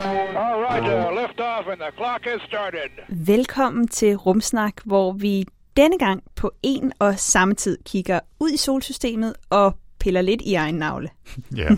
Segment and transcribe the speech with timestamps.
[0.00, 2.90] All right, uh, lift off and the clock has started.
[3.26, 5.44] Velkommen til Rumsnak, hvor vi
[5.76, 10.54] denne gang på en og samme tid kigger ud i solsystemet og piller lidt i
[10.54, 11.08] egen navle.
[11.56, 11.68] Ja,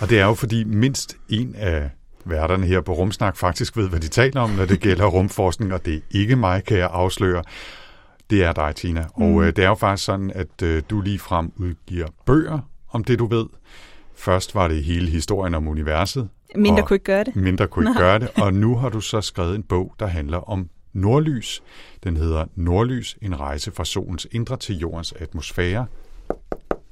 [0.00, 1.90] og det er jo fordi mindst en af
[2.24, 5.84] værterne her på Rumsnak faktisk ved, hvad de taler om, når det gælder rumforskning, og
[5.84, 7.42] det er ikke mig, kan jeg afsløre.
[8.30, 9.04] Det er dig, Tina.
[9.14, 9.40] Og Mm.
[9.40, 12.58] øh, det er jo faktisk sådan, at øh, du lige frem udgiver bøger
[12.90, 13.46] om det, du ved.
[14.16, 16.28] Først var det hele historien om universet.
[16.56, 17.36] Mindre kunne ikke gøre det.
[17.36, 18.30] Mindre kunne ikke gøre det.
[18.42, 21.62] Og nu har du så skrevet en bog, der handler om nordlys.
[22.04, 25.86] Den hedder Nordlys, en rejse fra solens indre til jordens atmosfære.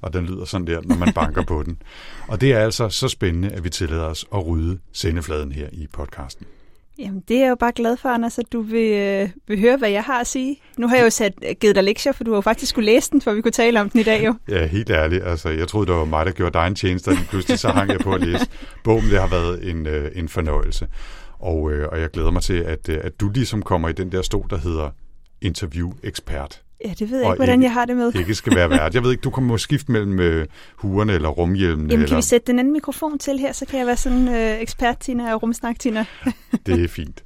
[0.03, 1.83] Og den lyder sådan der, når man banker på den.
[2.29, 5.87] Og det er altså så spændende, at vi tillader os at rydde sendefladen her i
[5.93, 6.47] podcasten.
[6.99, 9.77] Jamen, det er jeg jo bare glad for, Anders, at du vil, øh, vil høre,
[9.77, 10.61] hvad jeg har at sige.
[10.79, 12.87] Nu har jeg jo sat, øh, givet dig lektier, for du har jo faktisk skulle
[12.87, 14.35] læse den, for vi kunne tale om den i dag jo.
[14.49, 15.25] Ja, helt ærligt.
[15.25, 17.91] Altså, jeg troede, det var mig, der gjorde dig en tjeneste, og pludselig så hang
[17.91, 18.47] jeg på at læse
[18.85, 19.11] bogen.
[19.11, 20.89] Det har været en, øh, en fornøjelse.
[21.39, 24.13] Og, øh, og jeg glæder mig til, at, øh, at du ligesom kommer i den
[24.13, 24.91] der stol, der hedder
[25.41, 26.63] interview-ekspert.
[26.85, 28.15] Ja, det ved jeg ikke, hvordan ikke- jeg har det med.
[28.15, 28.95] Ikke skal være vært.
[28.95, 31.89] Jeg ved ikke, du kommer at skifte mellem øh, huerne eller rumhjelmene.
[31.89, 32.09] Jamen, eller...
[32.09, 34.99] kan vi sætte den anden mikrofon til her, så kan jeg være sådan øh, ekspert,
[34.99, 36.05] Tina, og rumsnak, Tina.
[36.67, 37.23] Det er fint.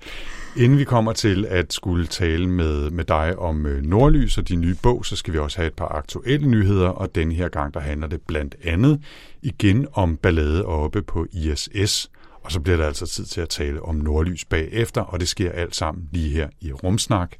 [0.56, 4.60] Inden vi kommer til at skulle tale med, med dig om øh, Nordlys og din
[4.60, 7.74] nye bog, så skal vi også have et par aktuelle nyheder, og den her gang,
[7.74, 9.00] der handler det blandt andet
[9.42, 12.10] igen om ballade oppe på ISS.
[12.42, 15.52] Og så bliver der altså tid til at tale om Nordlys bagefter, og det sker
[15.52, 17.32] alt sammen lige her i Rumsnak.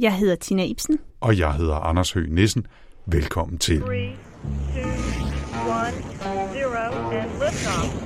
[0.00, 0.98] Jeg hedder Tina Ibsen.
[1.20, 2.66] Og jeg hedder Anders Høgh Nissen.
[3.06, 3.80] Velkommen til.
[3.80, 4.10] Three,
[4.74, 4.90] two,
[5.68, 5.92] one,
[6.52, 8.02] zero, and liftoff.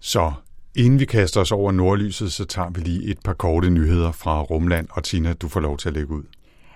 [0.00, 0.32] Så
[0.76, 4.42] inden vi kaster os over Nordlyset, så tager vi lige et par korte nyheder fra
[4.42, 6.22] Rumland, og Tina, du får lov til at lægge ud.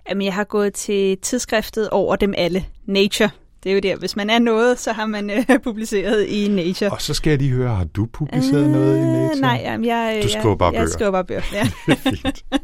[0.08, 2.64] Jamen, jeg har gået til tidsskriftet over dem alle.
[2.86, 3.30] Nature.
[3.62, 6.90] Det er jo der, hvis man er noget, så har man øh, publiceret i Nature.
[6.90, 9.40] Og så skal jeg lige høre, har du publiceret øh, noget i Nature?
[9.40, 10.92] Nej, jamen, jeg, Du skriver bare jeg, jeg bøger.
[10.92, 11.42] skriver bare bøger.
[11.52, 11.68] Ja.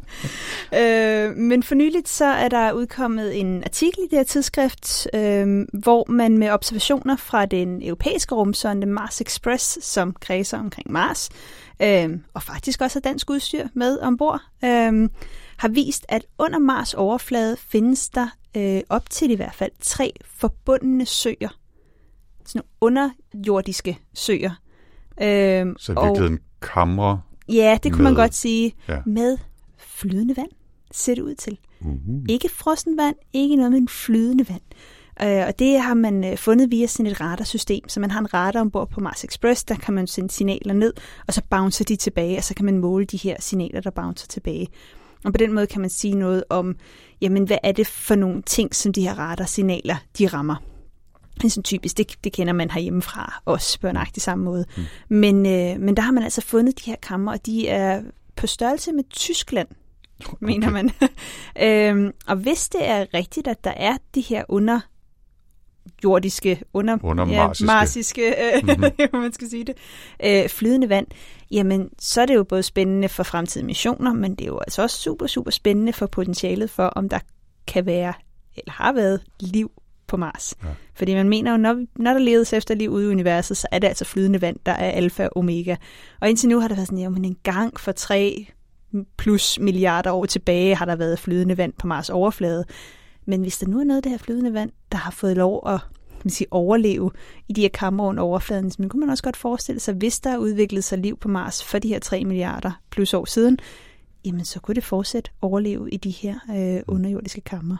[1.27, 5.65] Øh, men for nyligt så er der udkommet en artikel i det her tidsskrift, øh,
[5.73, 11.29] hvor man med observationer fra den europæiske rumsonde Mars Express, som kredser omkring Mars,
[11.81, 15.09] øh, og faktisk også har dansk udstyr med ombord, øh,
[15.57, 20.13] har vist, at under Mars overflade findes der øh, op til i hvert fald tre
[20.25, 21.57] forbundne søer.
[22.45, 24.51] Sådan nogle underjordiske søer.
[25.21, 27.21] Øh, Så i virkeligheden kamre.
[27.49, 28.73] Ja, det kunne man med- godt sige.
[28.87, 28.99] Ja.
[29.05, 29.37] Med
[29.77, 30.49] flydende vand,
[30.91, 31.57] ser det ud til.
[31.81, 31.95] Uh.
[32.29, 34.61] Ikke frossen vand, ikke noget, men flydende vand.
[35.23, 37.89] Øh, og det har man øh, fundet via sådan et radarsystem.
[37.89, 40.93] Så man har en radar ombord på Mars Express, der kan man sende signaler ned,
[41.27, 44.27] og så bouncer de tilbage, og så kan man måle de her signaler, der bouncer
[44.27, 44.67] tilbage.
[45.27, 46.75] Og på den måde kan man sige noget om,
[47.21, 50.55] jamen hvad er det for nogle ting, som de her radarsignaler, de rammer.
[51.35, 54.65] Det er sådan typisk, det, det kender man herhjemmefra, også på en agtig samme måde.
[54.77, 54.83] Mm.
[55.09, 58.01] Men, øh, men der har man altså fundet de her kammer, og de er
[58.35, 59.67] på størrelse med Tyskland,
[60.39, 60.91] mener man.
[61.65, 67.71] øhm, og hvis det er rigtigt, at der er de her underjordiske, under, Undermarsiske.
[67.71, 69.21] ja, marsiske, øh, mm-hmm.
[69.21, 69.75] man skal sige det,
[70.23, 71.07] øh, flydende vand,
[71.51, 74.81] jamen så er det jo både spændende for fremtidige missioner, men det er jo altså
[74.81, 77.19] også super, super spændende for potentialet for, om der
[77.67, 78.13] kan være,
[78.57, 79.71] eller har været, liv
[80.07, 80.53] på Mars.
[80.63, 80.67] Ja.
[80.95, 83.79] Fordi man mener jo, når, når der ledes efter liv ude i universet, så er
[83.79, 85.75] det altså flydende vand, der er alfa og omega.
[86.21, 88.47] Og indtil nu har der været sådan, jamen en gang for tre
[89.17, 92.65] plus milliarder år tilbage har der været flydende vand på Mars overflade.
[93.25, 95.63] Men hvis der nu er noget af det her flydende vand, der har fået lov
[95.67, 95.79] at
[96.27, 97.11] man sige, overleve
[97.47, 100.29] i de her kammer under overfladen, så kunne man også godt forestille sig, hvis der
[100.29, 103.59] er udviklet sig liv på Mars for de her 3 milliarder plus år siden,
[104.25, 107.77] jamen så kunne det fortsat overleve i de her øh, underjordiske kammer.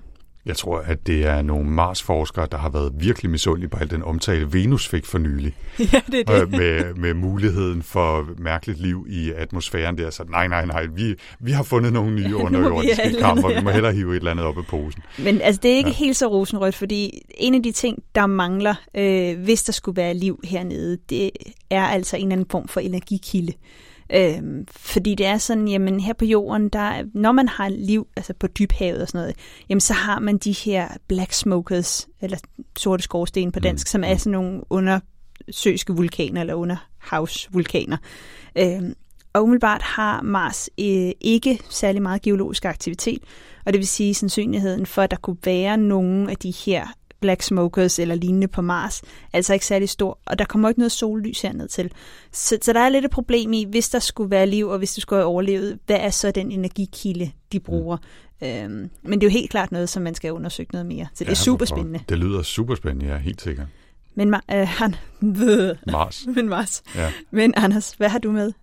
[0.47, 4.03] Jeg tror, at det er nogle Mars-forskere, der har været virkelig misundelige på al den
[4.03, 5.53] omtale, Venus fik for nylig.
[5.93, 10.09] ja, det er øh, med, med muligheden for mærkeligt liv i atmosfæren der.
[10.09, 13.55] Så nej, nej, nej, vi, vi har fundet nogle nye underjordiske et kammer.
[13.55, 15.01] Vi må hellere hive et eller andet op af posen.
[15.17, 15.93] Men altså, det er ikke Ja.
[15.99, 16.05] ja.
[16.05, 20.13] helt så rosenrødt, fordi en af de ting, der mangler, øh, hvis der skulle være
[20.13, 21.31] liv hernede, det
[21.69, 23.53] er altså en eller anden form for energikilde.
[24.13, 28.33] Øhm, fordi det er sådan, jamen her på jorden, der, når man har liv, altså
[28.39, 29.35] på dybhavet og sådan noget,
[29.69, 32.37] jamen så har man de her black smokers, eller
[32.77, 33.89] sorte skorsten på dansk, mm.
[33.89, 37.97] som er sådan nogle undersøiske vulkaner, eller underhavsvulkaner.
[38.57, 38.93] Øhm,
[39.33, 43.21] Og umiddelbart har Mars øh, ikke særlig meget geologisk aktivitet,
[43.65, 46.87] og det vil sige, at sandsynligheden for, at der kunne være nogle af de her
[47.21, 49.01] black smokers eller lignende på Mars,
[49.33, 51.91] altså ikke særlig stor, og der kommer ikke noget sollys herned til.
[52.31, 54.93] Så, så der er lidt et problem i, hvis der skulle være liv, og hvis
[54.93, 57.97] du skulle have overlevet, hvad er så den energikilde, de bruger?
[58.41, 58.47] Mm.
[58.47, 61.07] Øhm, men det er jo helt klart noget, som man skal undersøge noget mere.
[61.13, 61.99] Så det er super spændende.
[62.09, 63.67] Det lyder super spændende, ja, helt sikkert.
[64.15, 64.95] Men, øh, han,
[65.91, 66.25] Mars.
[66.35, 66.83] men Mars.
[66.95, 67.11] Ja.
[67.31, 68.53] Men Anders, hvad har du med?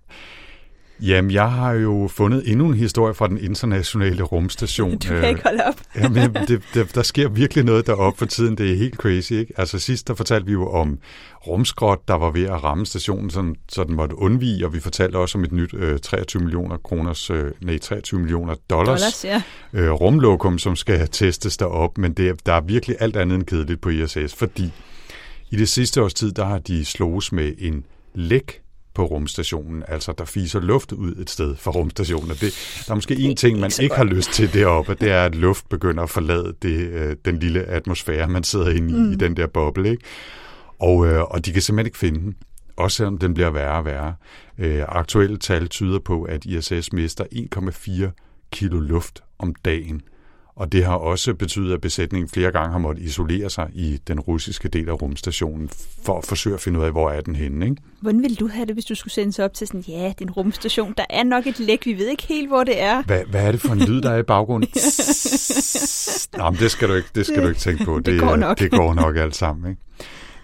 [1.00, 4.99] Jamen, jeg har jo fundet endnu en historie fra den internationale rumstation.
[4.99, 5.75] Du kan ikke holde op.
[6.02, 8.58] Jamen, det, det, der sker virkelig noget deroppe for tiden.
[8.58, 9.55] Det er helt crazy, ikke?
[9.56, 10.99] Altså sidst, der fortalte vi jo om
[11.46, 15.17] rumskrot, der var ved at ramme stationen, så, så den måtte undvige, og vi fortalte
[15.17, 19.43] også om et nyt øh, 23 millioner kroners, øh, nej, 23 millioner dollars, Dollars, ja.
[19.73, 23.81] øh, rumlokum, som skal testes derop, men det, der er virkelig alt andet end kedeligt
[23.81, 24.73] på ISS, fordi
[25.50, 28.64] i det sidste års tid, der har de slås med en læk
[28.94, 32.31] på rumstationen, altså der fiser luft ud et sted fra rumstationen.
[32.31, 35.25] Og det, der er måske en ting, man ikke har lyst til deroppe, det er,
[35.25, 39.12] at luft begynder at forlade det, øh, den lille atmosfære, man sidder inde i, mm.
[39.12, 39.91] i den der boble.
[39.91, 40.05] Ikke?
[40.79, 42.35] Og, øh, og de kan simpelthen ikke finde den,
[42.76, 44.14] også selvom den bliver værre og værre.
[44.58, 47.25] Øh, aktuelle tal tyder på, at ISS mister
[48.12, 50.02] 1,4 kilo luft om dagen.
[50.56, 54.21] Og det har også betydet, at besætningen flere gange har måttet isolere sig i den
[54.21, 55.71] russiske del af rumstationen,
[56.05, 57.65] for at forsøge at finde ud af, hvor er den henne.
[57.67, 57.77] Ikke?
[58.01, 60.25] Hvordan ville du have det, hvis du skulle sendes op til sådan, ja, det er
[60.25, 63.03] en rumstation, der er nok et læk, vi ved ikke helt, hvor det er.
[63.03, 64.71] Hvad, hvad er det for en lyd, der er i baggrunden?
[66.39, 67.99] Nå, men det skal du ikke, det skal du ikke tænke på.
[68.01, 68.59] Det går er- nok.
[68.59, 69.71] Det går nok alt sammen.
[69.71, 69.83] Ikke?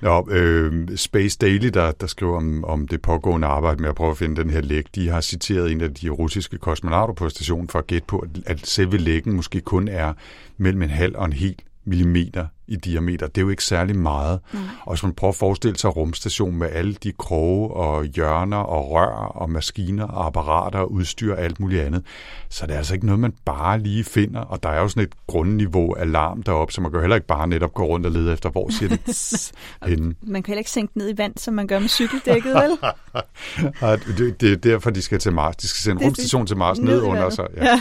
[0.03, 4.11] Nå, øh, Space Daily, der, der skriver om, om det pågående arbejde med at prøve
[4.11, 7.69] at finde den her læg, de har citeret en af de russiske kosmonauter på stationen
[7.69, 10.13] for at gætte på, at, selve læggen måske kun er
[10.57, 11.57] mellem en halv og en hel
[11.91, 13.27] millimeter i diameter.
[13.27, 14.41] Det er jo ikke særlig meget.
[14.53, 14.59] Mm.
[14.83, 18.91] Og hvis man prøver at forestille sig rumstationen med alle de kroge og hjørner og
[18.91, 22.03] rør og maskiner og apparater og udstyr og alt muligt andet,
[22.49, 24.41] så det er altså ikke noget, man bare lige finder.
[24.41, 27.47] Og der er jo sådan et grundniveau alarm deroppe, så man kan heller ikke bare
[27.47, 29.53] netop gå rundt og lede efter, hvor siger det tss
[29.87, 30.15] henne.
[30.23, 32.79] Man kan heller ikke sænke ned i vand, som man gør med cykeldækket, vel?
[34.19, 35.57] Det, det er derfor, de skal til Mars.
[35.57, 37.47] De skal sende rumstationen til Mars ned under sig.
[37.57, 37.81] Ja.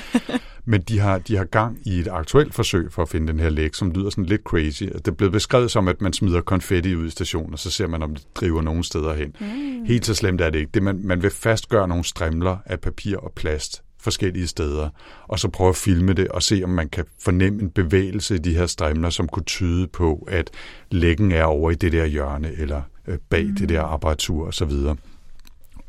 [0.69, 3.50] Men de har, de har gang i et aktuelt forsøg for at finde den her
[3.50, 4.83] læg, som lyder sådan lidt crazy.
[5.06, 8.04] Det blevet beskrevet som, at man smider konfetti ud i stationen, og så ser man,
[8.04, 9.36] om det driver nogen steder hen.
[9.39, 9.86] Mm.
[9.86, 10.71] Helt så slemt er det ikke.
[10.74, 14.89] Det, man, man vil fastgøre nogle strimler af papir og plast forskellige steder,
[15.27, 18.38] og så prøve at filme det og se, om man kan fornemme en bevægelse i
[18.38, 20.50] de her strimler, som kunne tyde på, at
[20.92, 23.56] læggen er over i det der hjørne, eller øh, bag mm.
[23.56, 24.71] det der apparatur osv.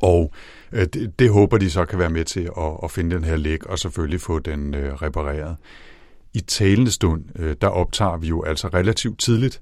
[0.01, 0.31] Og
[0.71, 3.35] øh, det, det håber de så kan være med til at, at finde den her
[3.35, 5.55] læg, og selvfølgelig få den øh, repareret.
[6.33, 9.61] I talende stund, øh, der optager vi jo altså relativt tidligt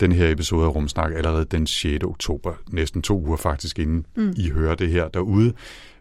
[0.00, 2.04] den her episode af Rumsnak allerede den 6.
[2.04, 4.32] oktober, næsten to uger faktisk inden mm.
[4.36, 5.52] I hører det her derude.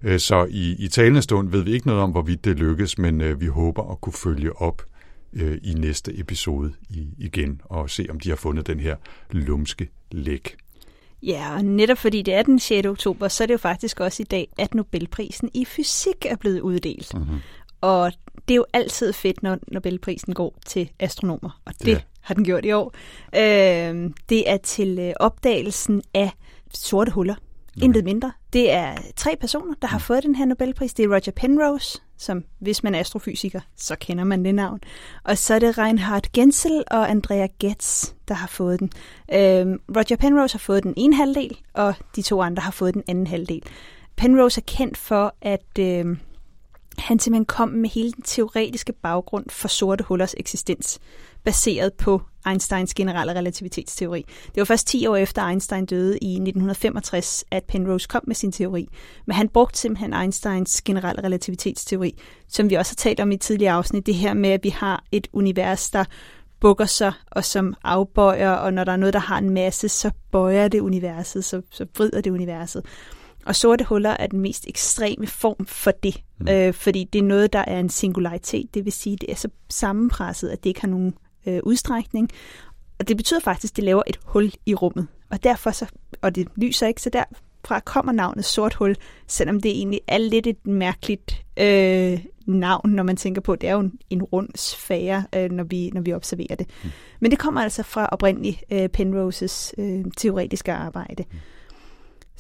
[0.04, 3.22] Øh, Så i, i talende stund ved vi ikke noget om, hvorvidt det lykkes, men
[3.22, 4.82] øh, vi håber at kunne følge op
[5.34, 8.96] øh, i næste episode i, igen og se, om de har fundet den her
[9.32, 10.56] lumske læg.
[11.24, 12.88] Ja, og netop fordi det er den 6.
[12.88, 16.60] oktober, så er det jo faktisk også i dag, at Nobelprisen i fysik er blevet
[16.60, 17.13] uddelt.
[17.13, 17.24] Mhm.
[17.24, 17.39] Mm-hmm.
[17.81, 18.12] Og
[18.48, 21.92] det er jo altid fedt, når Nobelprisen går til astronomer, og det Ja.
[21.92, 22.00] ja.
[22.21, 22.94] har den gjort i år.
[23.36, 26.31] Øh, det er til øh, opdagelsen af
[26.74, 27.36] sorte huller.
[27.77, 27.86] Okay.
[27.86, 28.31] Intet mindre.
[28.54, 30.94] Det er tre personer, der har fået den her Nobelpris.
[30.94, 34.80] Det er Roger Penrose, som hvis man er astrofysiker, så kender man det navn.
[35.23, 38.92] Og så er det Reinhard Genzel og Andrea Getz, der har fået den.
[39.33, 43.04] Øhm, Roger Penrose har fået den ene halvdel, og de to andre har fået den
[43.07, 43.64] anden halvdel.
[44.16, 46.18] Penrose er kendt for, at øh,
[47.00, 51.00] han simpelthen kom med hele den teoretiske baggrund for sorte hullers eksistens,
[51.44, 54.26] baseret på Einsteins generelle relativitetsteori.
[54.46, 58.52] Det var først 10 år efter Einstein døde i 1965, at Penrose kom med sin
[58.52, 58.88] teori.
[59.26, 63.74] Men han brugte simpelthen Einsteins generelle relativitetsteori, som vi også har talt om i tidligere
[63.74, 66.06] afsnit, det her med, at vi har et univers, der
[66.60, 70.12] bukker sig, og som afbøjer, og når der er noget, der har en masse, så
[70.32, 72.86] bøjer det universet, så, så vrider det universet.
[73.46, 76.48] Og sorte huller er den mest ekstreme form for det, mm.
[76.48, 79.50] øh, fordi det er noget, der er en singularitet, det vil sige, det er så
[79.69, 81.14] sammenpresset, at det ikke har nogen
[81.46, 82.30] øh, udstrækning.
[83.00, 85.08] Og det betyder faktisk, at det laver et hul i rummet.
[85.30, 85.86] Og derfor så,
[86.22, 88.96] og det lyser ikke, så derfra kommer navnet sort hul,
[89.28, 93.74] selvom det egentlig er lidt et mærkeligt øh, navn, når man tænker på, det er
[93.74, 96.68] jo en, en rund sfære, øh, når, vi, når vi observerer det.
[96.84, 96.90] Mm.
[97.19, 101.24] Men det kommer altså fra oprindeligt øh, Penroses øh, teoretiske arbejde.
[101.31, 101.38] Mm.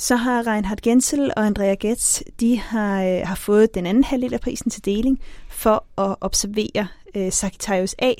[0.01, 4.33] Så har Reinhard Gensel og Andrea Getz, de har, øh, har fået den anden halvdel
[4.33, 8.13] af prisen til deling for at observere øh, Sagittarius A,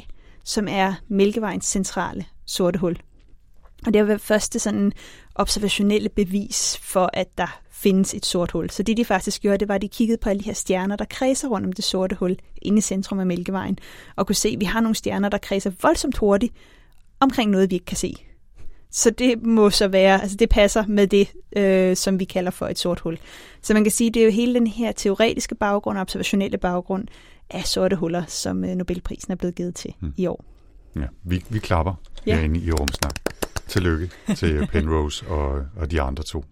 [0.44, 2.98] som er Mælkevejens centrale sorte hul.
[3.86, 4.92] Og det har været første sådan
[5.36, 8.70] observationelle bevis for, at der findes et sort hul.
[8.70, 10.96] Så det de faktisk gjorde, det var, at de kiggede på alle de her stjerner,
[10.96, 13.80] der kredser rundt om det sorte hul inde i centrum af Mælkevejen,
[14.16, 16.54] og kunne se, at vi har nogle stjerner, der kredser voldsomt hurtigt
[17.20, 18.14] omkring noget, vi ikke kan se.
[18.92, 22.68] Så det må så være, altså det passer med det, øh, som vi kalder for
[22.68, 23.18] et sort hul.
[23.62, 27.08] Så man kan sige, det er jo hele den her teoretiske baggrund og observationelle baggrund
[27.50, 30.14] af sorte huller, som øh, Nobelprisen er blevet givet til mm.
[30.18, 30.44] i år.
[30.96, 31.94] Ja, vi, vi klapper
[32.28, 32.36] Ja.
[32.36, 33.16] herinde i Rumsnak.
[33.68, 36.46] Tillykke til Penrose og, og de andre to.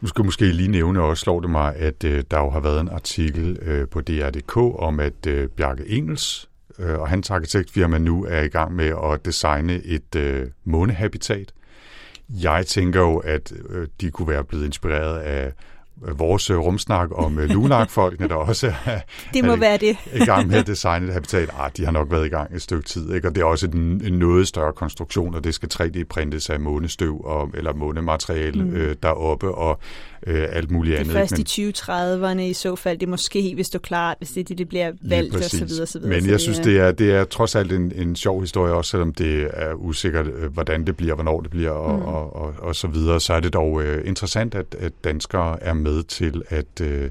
[0.00, 2.50] Nu skal jeg måske lige nævne, og også slår det mig, at øh, der jo
[2.50, 7.30] har været en artikel øh, på DR.dk om, at øh, Bjarke Engels øh, og hans
[7.30, 11.52] arkitektfirma nu er i gang med at designe et øh, månehabitat.
[12.28, 15.52] Jeg tænker jo, at øh, de kunne være blevet inspireret af
[15.96, 18.98] vores øh, rumsnak om øh, Lunak-folkene, der også er,
[19.34, 19.96] Det må er være det.
[20.14, 21.50] i gang med at designe et habitat.
[21.58, 23.28] Ah, de har nok været i gang et stykke tid, ikke?
[23.28, 27.20] og det er også en, en noget større konstruktion, og det skal 3D-printes af månestøv
[27.24, 28.74] og, eller månemateriale mm.
[28.74, 29.78] øh, deroppe og
[30.26, 31.16] øh, alt muligt Det andet.
[31.16, 32.98] er først i 2030'erne i så fald.
[32.98, 35.58] Det måske, hvis du er klart, hvis det det, det bliver valgt og præcis.
[35.58, 36.14] så videre, så videre.
[36.14, 36.86] Men så jeg synes, videre.
[36.86, 40.26] det er, det er trods alt en, en sjov historie, også selvom det er usikkert,
[40.26, 42.04] øh, hvordan det bliver, hvornår det bliver og, mm.
[42.04, 43.20] og, og, og så videre.
[43.20, 47.10] Så er det dog øh, interessant, at, at danskere er med til at øh,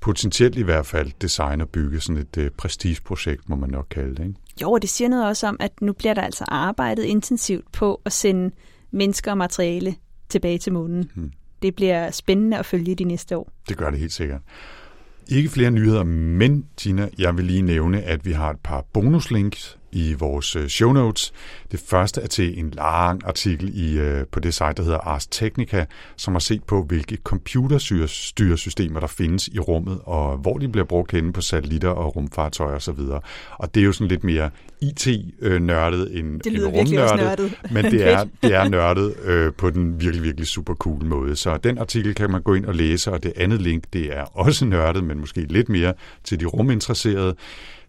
[0.00, 4.16] potentielt i hvert fald designe og bygge sådan et øh, prestigeprojekt, må man nok kalde
[4.16, 4.26] det.
[4.26, 4.34] Ikke?
[4.62, 8.00] Jo, og det siger noget også om, at nu bliver der altså arbejdet intensivt på
[8.04, 8.50] at sende
[8.90, 9.94] mennesker og materiale
[10.28, 11.10] tilbage til månen.
[11.14, 11.32] Hmm.
[11.62, 13.52] Det bliver spændende at følge de næste år.
[13.68, 14.40] Det gør det helt sikkert.
[15.28, 19.78] Ikke flere nyheder, men Tina, jeg vil lige nævne, at vi har et par bonuslinks
[19.94, 21.32] i vores øh, show notes.
[21.72, 25.26] Det første er til en lang artikel i, øh, på det site, der hedder Ars
[25.26, 25.84] Technica,
[26.16, 31.12] som har set på, hvilke computerstyresystemer der findes i rummet, og hvor de bliver brugt
[31.12, 33.00] henne på satellitter og rumfartøjer osv.
[33.50, 37.54] Og det er jo sådan lidt mere IT-nørdet end, Det lyder end rumnørdet, nørdet.
[37.70, 41.36] men det er, det er nørdet øh, på den virkelig, virkelig super cool måde.
[41.36, 44.24] Så den artikel kan man gå ind og læse, og det andet link, det er
[44.38, 47.34] også nørdet, men måske lidt mere til de ruminteresserede.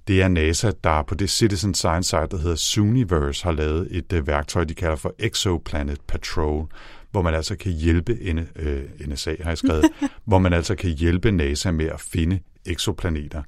[0.07, 4.13] Det er NASA, der på det Citizen Science site, der hedder Zooniverse, har lavet et
[4.13, 6.67] øh, værktøj, de kalder for Exoplanet Patrol,
[7.11, 8.17] hvor man altså kan hjælpe,
[8.55, 9.85] øh, NSA har jeg skrevet,
[10.25, 13.43] hvor man altså kan hjælpe NASA med at finde eksoplaneter.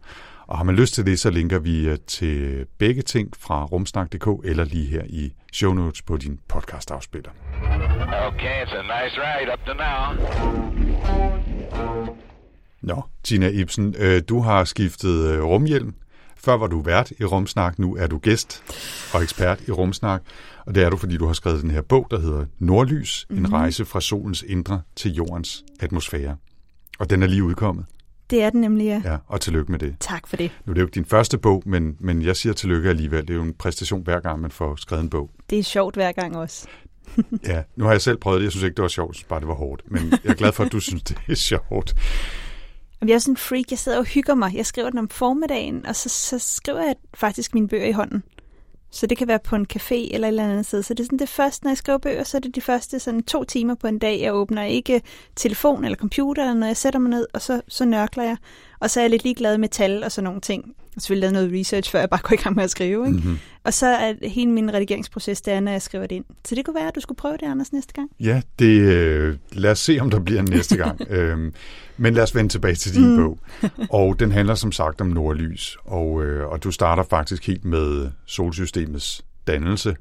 [0.48, 4.46] Og har man lyst til det, så linker vi øh, til begge ting fra rumsnak.dk
[4.46, 7.32] eller lige her i show notes på din podcast-afspiller.
[8.28, 10.08] Okay, it's a nice ride up to now.
[12.82, 15.94] Nå, Tina Ibsen, øh, du har skiftet øh, rumhjelm.
[16.40, 18.64] Før var du vært i Rumsnak, nu er du gæst
[19.14, 20.22] og ekspert i Rumsnak.
[20.66, 23.46] Og det er du, fordi du har skrevet den her bog, der hedder Nordlys, mm-hmm.
[23.46, 26.36] en rejse fra solens indre til jordens atmosfære.
[27.00, 27.86] Og den er lige udkommet.
[28.30, 29.02] Det er den nemlig, ja.
[29.06, 29.96] Ja, og tillykke med det.
[30.00, 30.52] Tak for det.
[30.66, 33.22] Nu er det jo ikke din første bog, men, men jeg siger tillykke alligevel.
[33.22, 35.32] Det er jo en præstation hver gang, man får skrevet en bog.
[35.50, 36.68] Det er sjovt hver gang også.
[37.48, 38.44] Ja, nu har jeg selv prøvet det.
[38.44, 39.10] Jeg synes ikke, det var sjovt.
[39.10, 39.82] Jeg synes bare, det var hårdt.
[39.92, 41.96] Men jeg er glad for, at du synes, det er sjovt.
[43.02, 43.66] Jeg er sådan en freak.
[43.72, 44.56] Jeg sidder og hygger mig.
[44.56, 48.24] Jeg skriver den om formiddagen, og så, så skriver jeg faktisk mine bøger i hånden.
[48.92, 50.84] Så det kan være på en café eller et eller andet sted.
[50.84, 53.00] Så det er sådan det første, når jeg skriver bøger, så er det de første
[53.00, 54.22] sådan to timer på en dag.
[54.22, 55.02] Jeg åbner ikke
[55.36, 58.38] telefon eller computer, eller når jeg sætter mig ned, og så, så nørkler jeg.
[58.80, 60.64] Og så er jeg lidt ligeglad med tal og sådan nogle ting.
[60.68, 63.08] Jeg har selvfølgelig lavet noget research, før jeg bare går i gang med at skrive.
[63.08, 63.18] Ikke?
[63.18, 63.40] Mm-hmm.
[63.64, 66.26] Og så er hele min redigeringsproces, det er, når jeg skriver det ind.
[66.46, 68.10] Så det kunne være, at du skulle prøve det, Anders, næste gang.
[68.20, 71.02] Ja, det, øh, lad os se, om der bliver en næste gang.
[71.10, 71.54] øhm,
[71.98, 73.18] men lad os vende tilbage til din mm.
[73.18, 73.40] bog.
[73.90, 75.78] Og den handler som sagt om nordlys.
[75.86, 79.96] Og, øh, og du starter faktisk helt med solsystemets dannelse.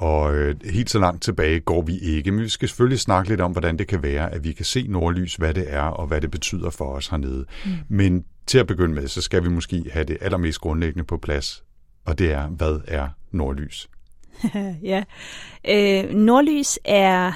[0.00, 3.40] Og øh, helt så langt tilbage går vi ikke, men vi skal selvfølgelig snakke lidt
[3.40, 6.20] om, hvordan det kan være, at vi kan se nordlys, hvad det er, og hvad
[6.20, 7.44] det betyder for os hernede.
[7.64, 7.70] Mm.
[7.88, 11.64] Men til at begynde med, så skal vi måske have det allermest grundlæggende på plads,
[12.04, 13.88] og det er, hvad er nordlys?
[14.82, 15.04] ja.
[15.68, 17.32] Øh, nordlys er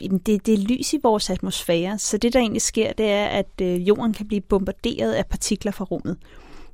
[0.00, 3.60] det, det er lys i vores atmosfære, så det der egentlig sker, det er, at
[3.62, 6.16] øh, jorden kan blive bombarderet af partikler fra rummet.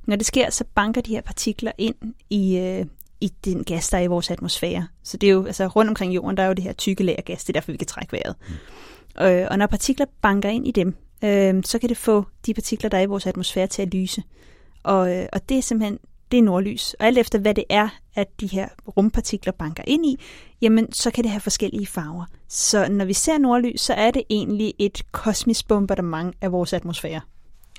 [0.05, 1.95] Når det sker, så banker de her partikler ind
[2.29, 2.85] i, øh,
[3.21, 4.87] i den gas, der er i vores atmosfære.
[5.03, 7.15] Så det er jo, altså rundt omkring jorden, der er jo det her tykke lag
[7.17, 8.35] af gas, det er derfor, vi kan trække vejret.
[8.47, 9.25] Mm.
[9.25, 12.89] Øh, og når partikler banker ind i dem, øh, så kan det få de partikler,
[12.89, 14.23] der er i vores atmosfære, til at lyse.
[14.83, 15.99] Og, øh, og det er simpelthen
[16.31, 16.93] det er nordlys.
[16.99, 20.19] Og alt efter hvad det er, at de her rumpartikler banker ind i,
[20.61, 22.25] jamen så kan det have forskellige farver.
[22.47, 27.21] Så når vi ser nordlys, så er det egentlig et kosmisk bombardement af vores atmosfære.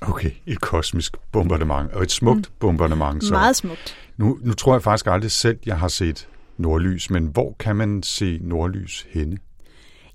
[0.01, 2.55] Okay, et kosmisk bombardement, og et smukt mm.
[2.59, 3.23] bombardement.
[3.23, 3.33] Så.
[3.33, 3.95] Meget smukt.
[4.17, 6.27] Nu, nu tror jeg faktisk aldrig selv, jeg har set
[6.57, 9.37] nordlys, men hvor kan man se nordlys henne?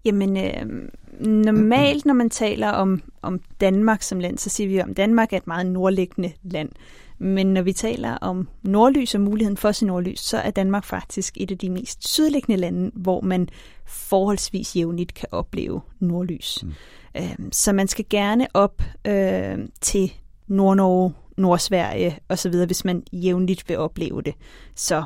[0.05, 0.89] Jamen, øh,
[1.29, 5.37] normalt, når man taler om, om Danmark som land, så siger vi, at Danmark er
[5.37, 6.69] et meget nordliggende land.
[7.19, 10.85] Men når vi taler om nordlys og muligheden for at se nordlys, så er Danmark
[10.85, 13.49] faktisk et af de mest sydliggende lande, hvor man
[13.87, 16.59] forholdsvis jævnligt kan opleve nordlys.
[16.63, 16.73] Mm.
[17.17, 20.13] Øhm, så man skal gerne op øh, til
[20.47, 24.35] Nord-Norge, Nordsverige osv., hvis man jævnligt vil opleve det.
[24.75, 25.05] Så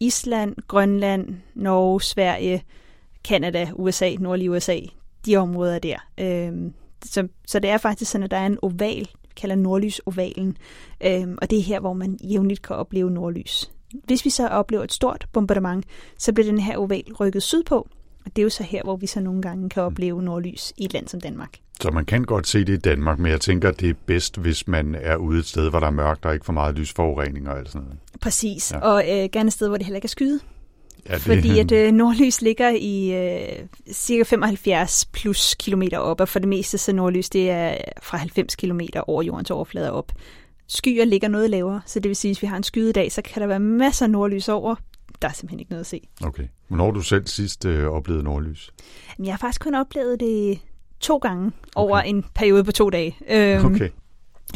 [0.00, 2.62] Island, Grønland, Norge, Sverige,
[3.24, 4.78] Kanada, USA, nordlige USA,
[5.26, 5.96] de områder der.
[6.18, 6.74] Øhm,
[7.04, 10.56] så, så det er faktisk sådan, at der er en oval, kalder nordlysovalen,
[11.04, 13.70] øhm, og det er her, hvor man jævnligt kan opleve nordlys.
[14.04, 15.84] Hvis vi så oplever et stort bombardement,
[16.18, 17.88] så bliver den her oval rykket sydpå,
[18.24, 20.84] og det er jo så her, hvor vi så nogle gange kan opleve nordlys i
[20.84, 21.58] et land som Danmark.
[21.80, 24.68] Så man kan godt se det i Danmark, men jeg tænker, det er bedst, hvis
[24.68, 27.58] man er ude et sted, hvor der er mørkt og ikke for meget lysforurening og
[27.58, 27.98] alt sådan noget.
[28.20, 28.78] Præcis, ja.
[28.78, 30.40] og øh, gerne et sted, hvor det heller ikke er skyde.
[31.08, 36.28] Ja, det, Fordi at øh, nordlys ligger i øh, cirka 75 plus kilometer op, og
[36.28, 40.12] for det meste så nordlys det er fra 90 kilometer over jordens overflade op.
[40.66, 43.22] Skyer ligger noget lavere, så det vil sige, at hvis vi har en skydedag, så
[43.22, 44.74] kan der være masser af nordlys over.
[45.22, 46.08] Der er simpelthen ikke noget at se.
[46.24, 46.44] Okay.
[46.68, 48.70] Hvornår har du selv sidst øh, oplevet nordlys?
[49.18, 50.58] Jeg har faktisk kun oplevet det
[51.00, 51.52] to gange okay.
[51.74, 53.16] over en periode på to dage.
[53.30, 53.88] Øhm, Okay.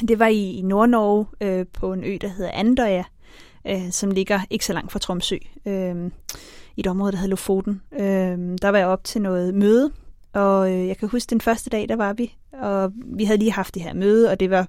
[0.08, 3.02] Det var i, i Nord-Norge øh, på en ø, der hedder Andøya,
[3.66, 6.10] øh, som ligger ikke så langt fra Tromsø, øh,
[6.76, 7.82] i et område, der hedder Lofoten.
[7.92, 9.92] Øh, der var jeg op til noget møde,
[10.32, 13.52] og øh, jeg kan huske, den første dag, der var vi, og vi havde lige
[13.52, 14.68] haft det her møde, og det var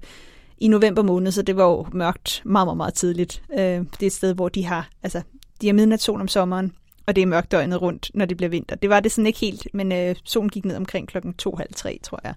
[0.57, 3.43] i november måned, så det var jo mørkt meget, meget, meget tidligt.
[3.53, 5.21] Øh, det er et sted, hvor de har, altså,
[5.61, 6.73] de har midnatssol om sommeren,
[7.05, 8.75] og det er mørkt døgnet rundt, når det bliver vinter.
[8.75, 12.19] Det var det sådan ikke helt, men øh, solen gik ned omkring klokken 2.30, tror
[12.23, 12.33] jeg.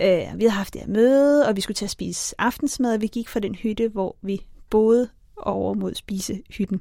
[0.00, 3.00] Øh, vi havde haft det her møde, og vi skulle til at spise aftensmad, og
[3.00, 5.08] vi gik fra den hytte, hvor vi boede
[5.40, 6.80] over mod spisehytten.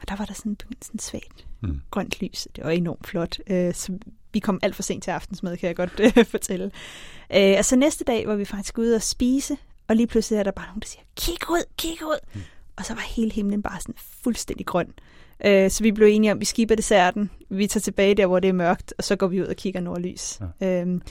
[0.00, 1.80] Og der var der sådan begyndt sådan svagt Mm.
[1.90, 2.48] grønt lys.
[2.56, 3.38] Det var enormt flot.
[3.50, 3.92] Øh, så
[4.32, 6.70] vi kom alt for sent til aftensmad, kan jeg godt øh, fortælle.
[7.36, 9.56] Øh, og så næste dag var vi faktisk ude og spise,
[9.88, 12.18] og lige pludselig er der bare nogen, der siger, kig ud, kig ud.
[12.34, 12.40] Mm.
[12.76, 14.92] Og så var hele himlen bare sådan fuldstændig grøn.
[15.44, 18.40] Øh, så vi blev enige om, at vi skipper desserten, vi tager tilbage der, hvor
[18.40, 20.40] det er mørkt, og så går vi ud og kigger nordlys.
[20.60, 20.80] Ja.
[20.80, 21.02] Øhm,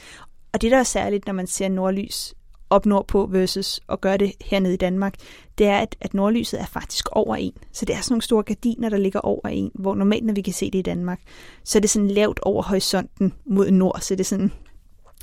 [0.53, 2.34] og det, der er særligt, når man ser nordlys
[2.69, 5.13] op nordpå versus at gøre det hernede i Danmark,
[5.57, 7.53] det er, at, at nordlyset er faktisk over en.
[7.71, 10.41] Så det er sådan nogle store gardiner, der ligger over en, hvor normalt, når vi
[10.41, 11.19] kan se det i Danmark,
[11.63, 14.51] så er det sådan lavt over horisonten mod nord, så det er sådan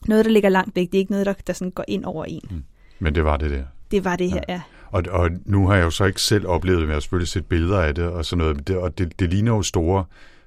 [0.09, 0.87] noget, der ligger langt væk.
[0.87, 2.65] Det er ikke noget, der, der sådan går ind over en.
[2.99, 3.65] Men det var det der.
[3.91, 4.61] Det var det her, ja.
[4.91, 7.29] Og, og nu har jeg jo så ikke selv oplevet det, men jeg har selvfølgelig
[7.29, 8.69] set billeder af det og sådan noget.
[8.69, 10.05] Det, og det, det ligner jo store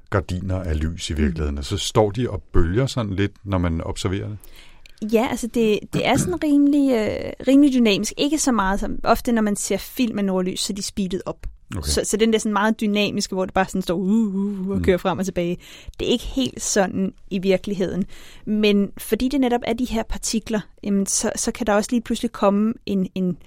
[0.09, 1.55] gardiner af lys i virkeligheden.
[1.55, 1.57] Mm.
[1.57, 4.37] Og så står de og bølger sådan lidt, når man observerer det.
[5.01, 8.13] Ja, altså det, det er sådan rimelig, øh, rimelig dynamisk.
[8.17, 11.21] Ikke så meget som ofte, når man ser film med nordlys, så er de speedet
[11.25, 11.47] op.
[11.75, 11.89] Okay.
[11.89, 14.81] Så, så den der sådan meget dynamiske, hvor det bare sådan står uh, uh, og
[14.81, 15.57] kører frem og tilbage.
[15.99, 18.05] Det er ikke helt sådan i virkeligheden.
[18.45, 22.01] Men fordi det netop er de her partikler, jamen, så, så kan der også lige
[22.01, 23.37] pludselig komme en, en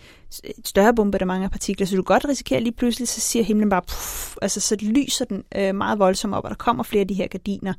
[0.45, 3.83] et større bombardement af partikler, så du godt risikere lige pludselig, så siger himlen bare,
[3.83, 7.15] puff, altså så lyser den øh, meget voldsomt op, og der kommer flere af de
[7.15, 7.75] her gardiner.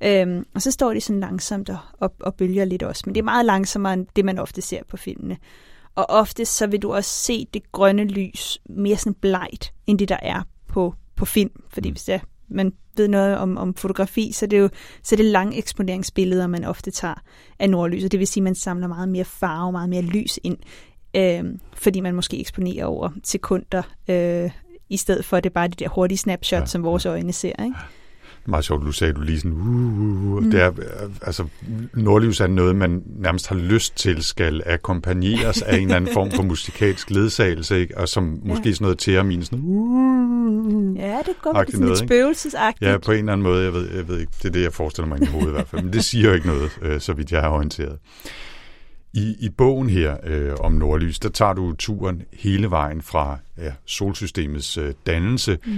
[0.00, 3.20] Øhm, og så står de sådan langsomt og, og, og bølger lidt også, men det
[3.20, 5.36] er meget langsommere end det, man ofte ser på filmene.
[5.94, 10.08] Og ofte så vil du også se det grønne lys mere sådan blegt, end det
[10.08, 11.50] der er på, på film.
[11.68, 14.68] Fordi hvis det er, man ved noget om, om fotografi, så det er jo
[15.02, 17.14] så er det lang eksponeringsbilleder, man ofte tager
[17.58, 18.04] af nordlys.
[18.04, 20.56] Og det vil sige, at man samler meget mere farve, meget mere lys ind,
[21.16, 24.50] øh, fordi man måske eksponerer over sekunder, øh,
[24.88, 27.32] i stedet for at det er bare det der hurtige snapshot, ja, som vores øjne
[27.32, 27.64] ser.
[27.64, 27.76] Ikke?
[28.46, 30.44] Meget sjovt, du sagde, du lige sådan, uh, uh, uh.
[30.44, 30.50] Mm.
[30.50, 31.44] Det er, øh, altså,
[31.94, 36.30] nordlys er noget, man nærmest har lyst til, skal akkompagneres af en eller anden form
[36.30, 37.98] for musikalsk ledsagelse, ikke?
[37.98, 41.80] og som måske sådan noget teramin, sådan, uh, Ja, det går Agtigt det er sådan
[41.80, 42.90] noget, lidt spøgelsesagtigt.
[42.90, 44.72] Ja, på en eller anden måde, jeg ved, jeg ved ikke, det er det, jeg
[44.72, 47.12] forestiller mig i hovedet i hvert fald, men det siger jo ikke noget, øh, så
[47.12, 47.98] vidt jeg har orienteret.
[49.12, 53.72] I, I bogen her øh, om nordlys, der tager du turen hele vejen fra ja,
[53.86, 55.72] solsystemets øh, dannelse mm.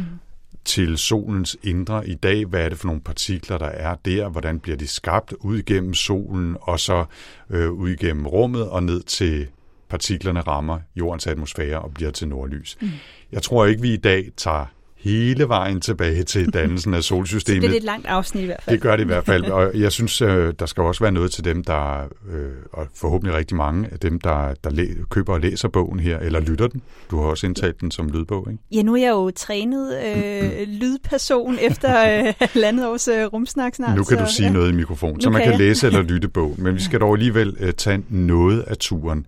[0.66, 2.44] Til solens indre i dag.
[2.46, 4.28] Hvad er det for nogle partikler, der er der?
[4.28, 7.04] Hvordan bliver de skabt ud igennem solen, og så
[7.50, 9.46] øh, ud igennem rummet og ned til
[9.88, 12.76] partiklerne rammer jordens atmosfære og bliver til nordlys.
[12.80, 12.88] Mm.
[13.32, 17.62] Jeg tror ikke, vi i dag tager hele vejen tilbage til dannelsen af Så solsystemet.
[17.62, 18.74] det er et langt afsnit i hvert fald.
[18.76, 21.30] Det gør det i hvert fald, og jeg synes, øh, der skal også være noget
[21.32, 22.00] til dem, der,
[22.32, 26.18] øh, og forhåbentlig rigtig mange af dem, der, der læ- køber og læser bogen her,
[26.18, 26.82] eller lytter den.
[27.10, 28.62] Du har også indtalt den som lydbog, ikke?
[28.72, 31.88] Ja, nu er jeg jo trænet øh, lydperson efter
[32.26, 33.96] øh, halvandet års øh, rumsnak snart.
[33.96, 34.52] Nu kan så, du sige ja.
[34.52, 37.12] noget i mikrofonen, så man kan kan læse eller lytte bogen, men vi skal dog
[37.14, 39.26] alligevel øh, tage noget af turen,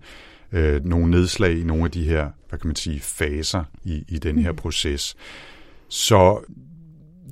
[0.51, 4.17] øh, nogle nedslag i nogle af de her, hvad kan man sige, faser i, i
[4.17, 5.15] den her proces.
[5.89, 6.39] Så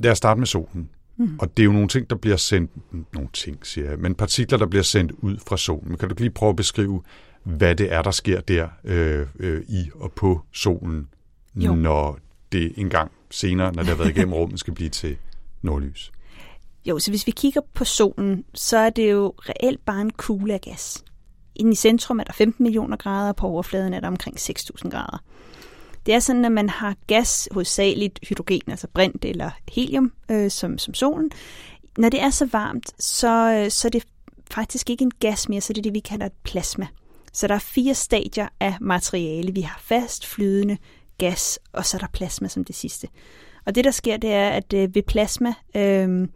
[0.04, 0.90] lad os starte med solen.
[1.18, 1.38] Mm.
[1.40, 2.72] Og det er jo nogle ting, der bliver sendt,
[3.14, 5.90] nogle ting siger jeg, men partikler, der bliver sendt ud fra solen.
[5.90, 7.02] Men kan du lige prøve at beskrive,
[7.44, 11.08] hvad det er, der sker der øh, øh, i og på solen,
[11.56, 11.76] Jo.
[11.76, 12.20] når
[12.52, 15.18] det engang senere, når det har været igennem rummet, skal blive til
[15.62, 16.12] nordlys?
[16.86, 20.54] Jo, så hvis vi kigger på solen, så er det jo reelt bare en kugle
[20.54, 21.04] af gas.
[21.56, 25.24] Inde i centrum er der 15 millioner grader, på overfladen er der omkring 6.000 grader.
[26.08, 30.78] Det er sådan, at man har gas, hovedsageligt hydrogen, altså brint eller helium, øh, som,
[30.78, 31.32] som solen.
[31.98, 34.04] Når det er så varmt, så, øh, så er det
[34.52, 36.88] faktisk ikke en gas mere, så det er det, vi kalder et plasma.
[37.34, 39.54] Så der er fire stadier af materiale.
[39.54, 40.78] Vi har fast, flydende,
[41.18, 43.08] gas, og så er der plasma som det sidste.
[43.66, 46.28] Og det, der sker, det er, at øh, ved plasma, øh,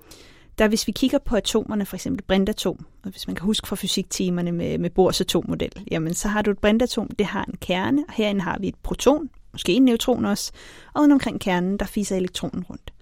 [0.58, 3.76] der hvis vi kigger på atomerne, for eksempel brintatom, og hvis man kan huske fra
[3.76, 8.06] fysiktimerne med, med Bohrs atommodel, jamen så har du et brintatom, det har en kerne,
[8.08, 10.52] og herinde har vi et proton, måske en neutron også,
[10.94, 12.94] og uden omkring kernen, der fiser elektronen rundt.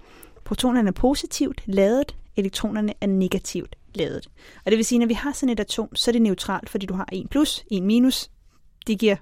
[0.46, 4.30] Protonerne er positivt ladet, elektronerne er negativt ladet.
[4.66, 6.86] Og det vil sige, når vi har sådan et atom, så er det neutralt, fordi
[6.86, 8.30] du har en plus, en minus,
[8.88, 9.16] det giver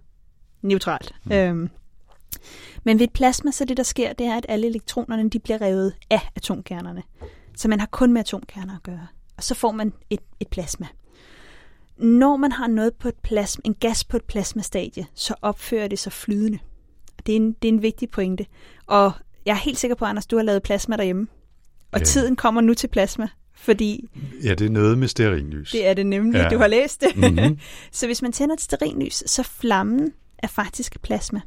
[0.62, 1.16] neutralt.
[1.26, 1.32] Mm.
[1.32, 1.70] Øhm,
[2.84, 5.62] men ved et plasma, så det der sker, det er, at alle elektronerne de bliver
[5.62, 7.04] revet af atomkernerne.
[7.56, 9.08] Så man har kun med atomkerner at gøre.
[9.38, 10.88] Og så får man et, et plasma.
[11.98, 16.00] Når man har noget på et plasma, en gas på et plasmastadie, så opfører det
[16.00, 16.60] sig flydende.
[17.28, 18.46] Det er, en, det er en vigtig pointe.
[18.88, 19.12] Og
[19.46, 21.28] jeg er helt sikker på, Anders, du har lavet plasma derhjemme.
[21.92, 22.06] Og Ja.
[22.06, 24.10] tiden kommer nu til plasma, fordi
[24.44, 25.72] Ja, det er noget med stearinlys.
[25.72, 26.50] det er det nemlig, Ja.
[26.50, 27.18] du har læst det.
[27.34, 27.60] Mhm.
[27.92, 31.42] så hvis man tænder et stearinlys, så flammen er faktisk plasma.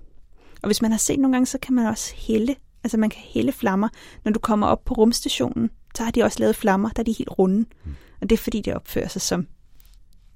[0.62, 3.20] Og hvis man har set nogle gange, så kan man også hælde, altså man kan
[3.24, 3.88] hælde flammer.
[4.24, 7.12] Når du kommer op på rumstationen, så har de også lavet flammer, der er de
[7.12, 7.64] helt runde.
[8.20, 9.46] Og det er fordi, det opfører sig som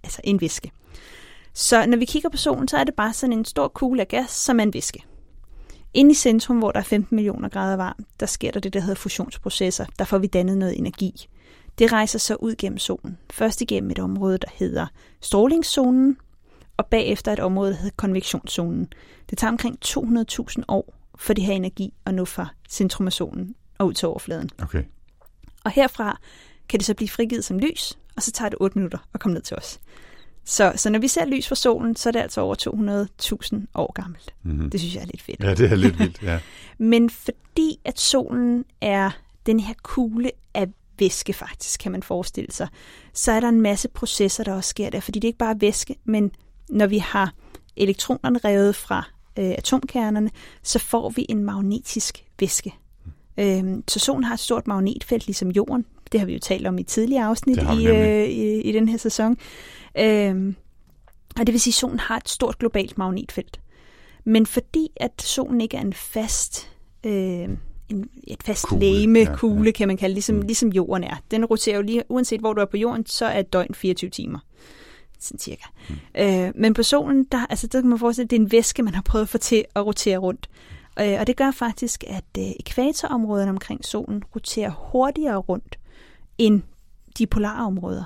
[0.02, 0.70] altså en væske.
[1.54, 4.08] Så når vi kigger på solen, så er det bare sådan en stor kugle af
[4.08, 5.02] gas, som er en væske.
[5.94, 8.80] Inde i centrum, hvor der er 15 millioner grader varmt, der sker der det, der
[8.80, 9.86] hedder fusionsprocesser.
[9.98, 11.28] Der får vi dannet noget energi.
[11.78, 13.18] Det rejser så ud gennem solen.
[13.30, 14.86] Først igennem et område, der hedder
[15.20, 16.16] strålingszonen,
[16.76, 18.88] og bagefter et område, der hedder konvektionszonen.
[19.30, 23.54] Det tager omkring 200.000 år for det her energi at nå fra centrum af solen
[23.78, 24.50] og ud til overfladen.
[24.62, 24.84] Okay.
[25.64, 26.18] Og herfra
[26.68, 29.34] kan det så blive frigivet som lys, og så tager det 8 minutter at komme
[29.34, 29.80] ned til os.
[30.44, 32.54] Så, så når vi ser lys fra solen, så er det altså over
[33.52, 34.34] 200.000 år gammelt.
[34.42, 34.70] Mm-hmm.
[34.70, 35.40] Det synes jeg er lidt fedt.
[35.40, 36.38] Ja, det er lidt vildt, ja.
[36.78, 39.10] Men fordi at solen er
[39.46, 40.66] den her kugle af
[40.98, 42.68] væske faktisk, kan man forestille sig,
[43.12, 45.00] så er der en masse processer, der også sker der.
[45.00, 46.30] Fordi det er ikke bare væske, men
[46.68, 47.32] når vi har
[47.76, 50.30] elektronerne revet fra øh, atomkernerne,
[50.62, 52.74] så får vi en magnetisk væske.
[53.38, 55.86] Øhm, så solen har et stort magnetfelt, ligesom jorden.
[56.12, 58.96] Det har vi jo talt om i tidligere afsnit i, øh, i, i den her
[58.96, 59.36] sæson.
[59.98, 60.56] Øhm,
[61.40, 63.60] og det vil sige, at solen har et stort globalt magnetfelt.
[64.24, 66.70] Men fordi at solen ikke er en fast,
[67.04, 67.48] øh,
[67.88, 69.70] en, et fast Kugle, læme, ja, kugle, ja.
[69.70, 70.42] kan man kalde ligesom, mm.
[70.42, 71.16] ligesom jorden er.
[71.30, 74.10] Den roterer jo lige, uanset hvor du er på jorden, så er et døgn 24
[74.10, 74.38] timer.
[75.18, 75.64] Sådan cirka.
[75.88, 75.94] Mm.
[76.18, 78.82] Øh, men på solen, der, altså, der kan man forestille, at det er en væske,
[78.82, 80.48] man har prøvet at få til at rotere rundt.
[81.00, 85.78] Øh, og det gør faktisk, at øh, ekvatorområderne omkring solen roterer hurtigere rundt
[86.38, 86.62] end
[87.18, 88.04] de polare områder.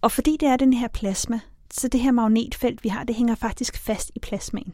[0.00, 3.34] Og fordi det er den her plasma, så det her magnetfelt, vi har, det hænger
[3.34, 4.72] faktisk fast i plasmaen.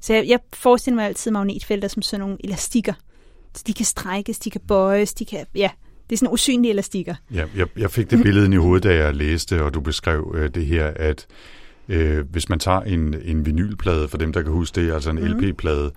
[0.00, 2.92] Så jeg, jeg forestiller mig altid magnetfelter som sådan nogle elastikker.
[3.54, 5.70] Så de kan strækkes, de kan bøjes, de kan, ja,
[6.10, 7.14] det er sådan usynlige elastikker.
[7.34, 10.34] Ja, jeg, jeg fik det billede ind i hovedet, da jeg læste, og du beskrev
[10.38, 11.26] øh, det her, at
[11.88, 15.16] øh, hvis man tager en, en vinylplade, for dem, der kan huske det, altså en
[15.16, 15.26] Mhm.
[15.26, 15.90] LP-plade,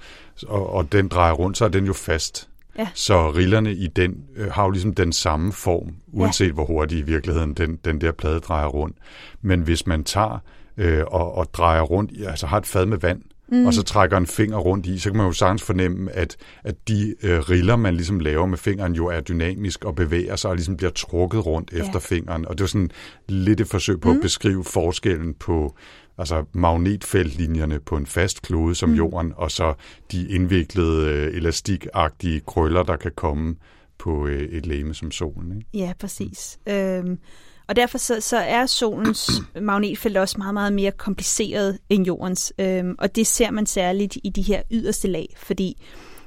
[0.48, 2.50] og, og den drejer rundt, så er den jo fast.
[2.78, 2.88] Ja.
[2.94, 6.52] Så rillerne i den øh, har jo ligesom den samme form, uanset ja.
[6.54, 8.98] hvor hurtigt i virkeligheden den, den der plade drejer rundt.
[9.42, 10.38] Men hvis man tager
[10.78, 13.66] øh, og, og drejer rundt, i- altså har et fad med vand, mm.
[13.66, 16.76] og så trækker en finger rundt i, så kan man jo sagtens fornemme, at, at
[16.88, 20.56] de øh, riller, man ligesom laver med fingeren, jo er dynamisk og bevæger sig og
[20.56, 21.78] ligesom bliver trukket rundt Ja.
[21.80, 22.48] efter fingeren.
[22.48, 22.92] Og det var sådan
[23.30, 24.16] lidt et forsøg på mm.
[24.16, 25.76] at beskrive forskellen på
[26.18, 28.96] altså magnetfeltlinjerne på en fast klode som mm.
[28.96, 29.74] jorden, og så
[30.12, 33.56] de indviklede øh, elastikagtige krøller, der kan komme
[33.98, 35.58] på øh, et læme som solen.
[35.58, 35.70] Ikke?
[35.74, 36.60] Ja, præcis.
[36.68, 37.20] Øhm,
[37.68, 42.54] og derfor så, så er solens magnetfelt også meget, meget mere kompliceret end jordens.
[42.60, 45.82] Øhm, og det ser man særligt i de her yderste lag, fordi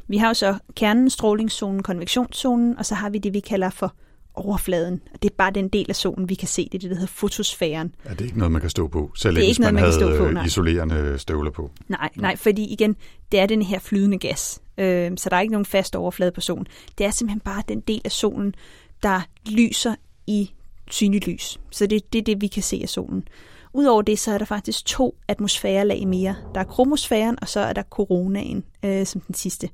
[0.09, 3.95] vi har jo så kernen, strålingszonen, konvektionszonen, og så har vi det, vi kalder for
[4.37, 5.01] overfladen.
[5.15, 6.69] Og det er bare den del af solen, vi kan se.
[6.73, 7.95] Det er det, der hedder fotosfæren.
[8.05, 9.93] Ja, det er ikke noget, man kan stå på, selv er ikke noget, man man
[9.93, 10.45] kan havde stå på, nej.
[10.45, 11.71] isolerende støvler på.
[11.89, 12.97] Nej, nej, fordi igen,
[13.33, 14.61] det er den her flydende gas.
[14.79, 16.67] Øh, så der er ikke nogen fast overflade på solen.
[16.99, 18.55] Det er simpelthen bare den del af solen,
[19.03, 19.21] der
[19.51, 19.95] lyser
[20.27, 20.51] i
[20.91, 21.61] synligt lys.
[21.71, 23.29] Så det, det er det, vi kan se af solen.
[23.73, 26.37] udover det, så er der faktisk to atmosfærelag mere.
[26.55, 29.69] Der er kromosfæren, og så er der coronaen øh, som den sidste.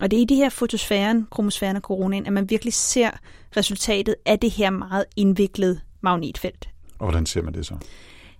[0.00, 3.10] Og det er i de her fotosfæren, kromosfæren og coronaen, at man virkelig ser
[3.56, 6.68] resultatet af det her meget indviklede magnetfelt.
[6.98, 7.74] Og hvordan ser man det så?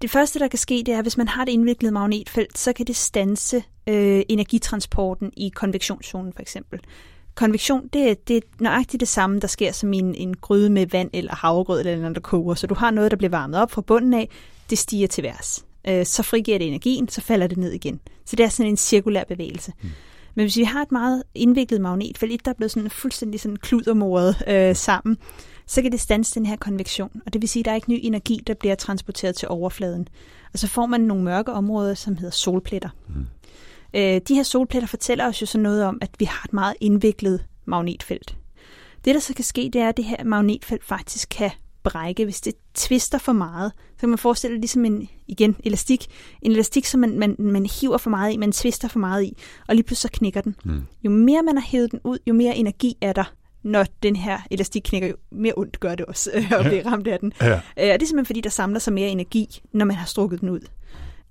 [0.02, 2.72] Det første, der kan ske, det er, at hvis man har et indviklet magnetfelt, så
[2.72, 6.80] kan det stanse øh, energitransporten i konvektionszonen for eksempel.
[7.34, 10.70] Konvektion, det er, det er nøjagtigt det samme, der sker som i en, en gryde
[10.70, 12.54] med vand eller havregrød eller noget, der koger.
[12.54, 14.28] Så du har noget, der bliver varmet op fra bunden af,
[14.70, 15.64] det stiger til værs.
[15.88, 18.00] Øh, så frigiver det energien, så falder det ned igen.
[18.24, 19.72] Så det er sådan en cirkulær bevægelse.
[19.82, 19.88] Mm.
[20.34, 24.42] Men hvis vi har et meget indviklet magnetfelt, der er blevet sådan fuldstændig sådan kludermoret
[24.48, 25.16] øh, sammen,
[25.66, 27.22] så kan det stanse den her konvektion.
[27.26, 30.08] Og det vil sige, at der er ikke ny energi, der bliver transporteret til overfladen.
[30.52, 32.88] Og så får man nogle mørke områder, som hedder solpletter.
[33.08, 33.26] Mm.
[33.94, 36.74] Øh, de her solpletter fortæller os jo så noget om, at vi har et meget
[36.80, 38.36] indviklet magnetfelt.
[39.04, 41.50] Det, der så kan ske, det er, at det her magnetfelt faktisk kan
[41.82, 43.72] brække, hvis det twister for meget.
[44.02, 46.06] Kan man forestille sig ligesom en, igen, elastik.
[46.42, 49.36] En elastik, som man, man, man hiver for meget i, man twister for meget i,
[49.68, 50.56] og lige pludselig så knækker den.
[50.64, 50.82] Mm.
[51.04, 54.38] Jo mere man har hævet den ud, jo mere energi er der, når den her
[54.50, 57.32] elastik knækker, jo mere ondt gør det også at blive ramt af den.
[57.40, 57.52] Ja.
[57.54, 60.40] Øh, og det er simpelthen fordi, der samler sig mere energi, når man har strukket
[60.40, 60.60] den ud.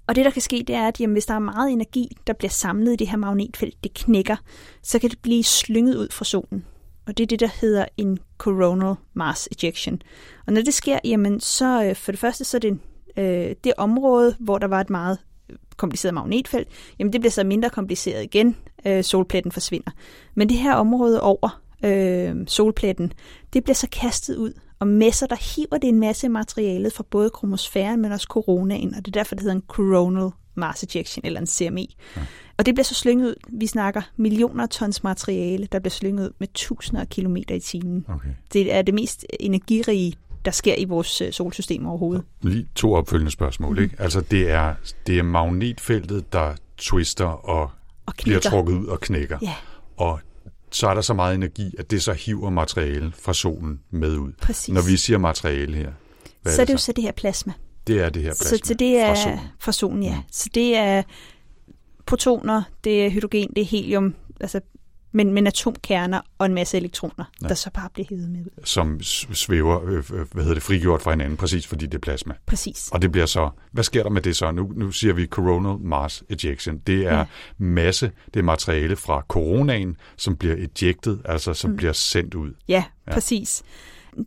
[0.07, 2.33] Og det, der kan ske, det er, at jamen, hvis der er meget energi, der
[2.33, 4.35] bliver samlet i det her magnetfelt, det knækker,
[4.83, 6.65] så kan det blive slynget ud fra solen.
[7.07, 10.01] Og det er det, der hedder en coronal mass ejection.
[10.47, 12.79] Og når det sker, jamen, så øh, for det første, så er det
[13.17, 15.17] øh, det område, hvor der var et meget
[15.49, 16.67] øh, kompliceret magnetfelt,
[16.99, 18.55] jamen det bliver så mindre kompliceret igen.
[18.85, 19.91] Øh, solpletten forsvinder.
[20.35, 23.13] Men det her område over øh, solpletten,
[23.53, 27.03] det bliver så kastet ud, og med sig, der hiver det en masse materiale fra
[27.09, 31.25] både kromosfæren, men også coronaen, og det er derfor, det hedder en coronal mass ejection,
[31.25, 31.87] eller en CME.
[32.15, 32.21] Ja.
[32.57, 33.35] Og det bliver så slynget ud.
[33.59, 38.05] Vi snakker millioner tons materiale, der bliver slynget ud med tusinder af kilometer i timen.
[38.09, 38.29] Okay.
[38.53, 40.13] Det er det mest energirige,
[40.45, 42.23] der sker i vores øh, solsystem overhovedet.
[42.41, 43.75] Lige to opfølgende spørgsmål.
[43.75, 43.83] Mm.
[43.83, 43.95] Ikke?
[43.99, 44.75] Altså det er,
[45.07, 47.71] det er magnetfeltet, der twister og,
[48.05, 49.37] og bliver trukket ud og knækker.
[49.41, 49.55] Ja.
[49.97, 50.19] Og
[50.71, 54.31] så er der så meget energi, at det så hiver materiale fra solen med ud.
[54.41, 54.73] Præcis.
[54.73, 55.91] Når vi siger materiale her,
[56.41, 57.53] hvad så er det, det jo så det her plasma.
[57.93, 59.39] Det er det her plasma så, så det er, fra solen.
[59.59, 60.15] Fra solen, ja.
[60.15, 60.21] Mm.
[60.31, 61.03] Så det er
[62.05, 64.61] protoner, det er hydrogen, det er helium, altså
[65.13, 67.47] men, men atomkerner og en masse elektroner, ja.
[67.47, 68.65] der så bare bliver hævet med ud.
[68.65, 68.99] Som
[69.33, 72.33] svæver, øh, øh, hvad hedder det, frigjort fra hinanden, præcis fordi det er plasma.
[72.45, 72.89] Præcis.
[72.91, 74.51] Og det bliver så, hvad sker der med det så?
[74.51, 76.77] Nu, nu siger vi coronal mass ejection.
[76.77, 77.25] Det er ja.
[77.57, 81.77] masse, det er materiale fra coronaen, som bliver ejected, altså som mm.
[81.77, 82.53] bliver sendt ud.
[82.67, 83.63] Ja, ja, præcis.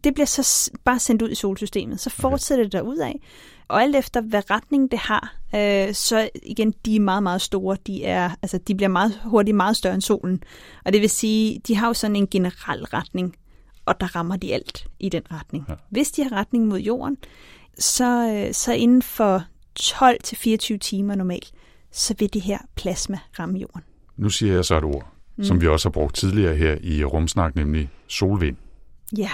[0.05, 2.01] Det bliver så bare sendt ud i solsystemet.
[2.01, 2.79] Så fortsætter okay.
[2.79, 3.21] det ud af.
[3.69, 7.77] Og alt efter, hvad retning det har, øh, så igen, de er meget, meget store.
[7.87, 10.43] De, er, altså, de bliver meget hurtigt meget større end solen.
[10.85, 13.37] Og det vil sige, de har jo sådan en generel retning,
[13.87, 15.65] og der rammer de alt i den retning.
[15.69, 15.75] Ja.
[15.91, 17.17] Hvis de har retning mod jorden,
[17.79, 19.45] så, øh, så inden for
[19.81, 21.53] 12-24 timer normalt,
[21.93, 23.83] så vil det her plasma ramme jorden.
[24.17, 25.45] Nu siger jeg så et ord, mm.
[25.45, 28.57] som vi også har brugt tidligere her i Rumsnak, nemlig solvind.
[29.17, 29.31] Ja.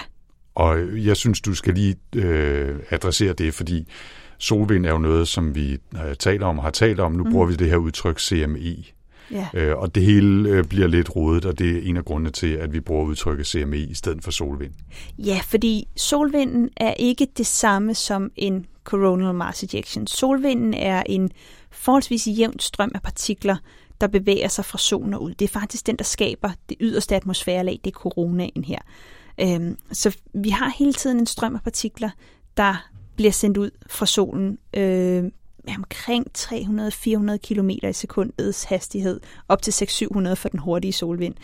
[0.55, 3.87] Og jeg synes, du skal lige øh, adressere det, fordi
[4.39, 7.13] solvind er jo noget, som vi øh, taler om og har talt om.
[7.13, 7.31] Nu mm.
[7.31, 8.85] bruger vi det her udtryk CME.
[9.31, 9.49] Ja.
[9.55, 12.53] Øh, og det hele øh, bliver lidt rodet, og det er en af grundene til,
[12.53, 14.73] at vi bruger udtrykket CME i stedet for solvind.
[15.19, 20.07] Ja, fordi solvinden er ikke det samme som en coronal mass ejection.
[20.07, 21.31] Solvinden er en
[21.71, 23.57] forholdsvis jævn strøm af partikler,
[24.01, 25.35] der bevæger sig fra solen og ud.
[25.35, 28.79] Det er faktisk den, der skaber det yderste atmosfærelag, det er coronaen her.
[29.41, 32.11] Øhm, så vi har hele tiden en strøm af partikler,
[32.57, 35.25] der bliver sendt ud fra solen øh,
[35.65, 41.35] med omkring 300-400 km i sekundets hastighed, op til 600-700 for den hurtige solvind.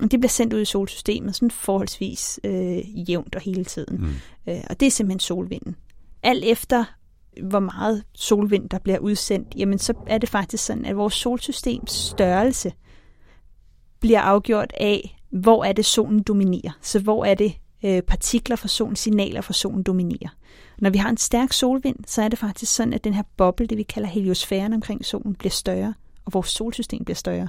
[0.00, 3.96] Det bliver sendt ud i solsystemet sådan forholdsvis øh, jævnt og hele tiden.
[3.96, 4.52] Mm.
[4.52, 5.76] Øh, og det er simpelthen solvinden.
[6.22, 6.84] Alt efter
[7.42, 11.90] hvor meget solvind der bliver udsendt, jamen så er det faktisk sådan, at vores solsystems
[11.90, 12.72] størrelse
[14.00, 16.78] bliver afgjort af, hvor er det solen dominerer.
[16.80, 20.28] Så hvor er det øh, partikler fra solen, signaler fra solen dominerer.
[20.78, 23.66] Når vi har en stærk solvind, så er det faktisk sådan, at den her boble,
[23.66, 27.48] det vi kalder heliosfæren omkring solen, bliver større, og vores solsystem bliver større.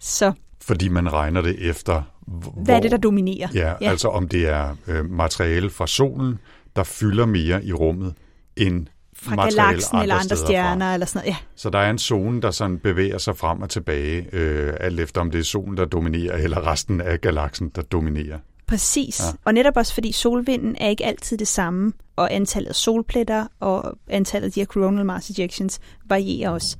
[0.00, 2.02] Så fordi man regner det efter...
[2.26, 3.48] Hvor, hvad er det, der dominerer?
[3.54, 3.90] Ja, ja.
[3.90, 6.38] altså om det er øh, materiale fra solen,
[6.76, 8.14] der fylder mere i rummet,
[8.56, 8.86] end
[9.22, 10.94] fra galaksen eller andre stjerner fra.
[10.94, 11.32] eller sådan noget.
[11.32, 11.36] Ja.
[11.56, 15.20] Så der er en zone, der sådan bevæger sig frem og tilbage, øh, alt efter
[15.20, 18.38] om det er solen, der dominerer, eller resten af galaksen, der dominerer.
[18.66, 19.20] Præcis.
[19.20, 19.24] Ja.
[19.44, 23.98] Og netop også fordi solvinden er ikke altid det samme, og antallet af solpletter og
[24.08, 26.76] antallet af de her coronal mass ejections varierer også.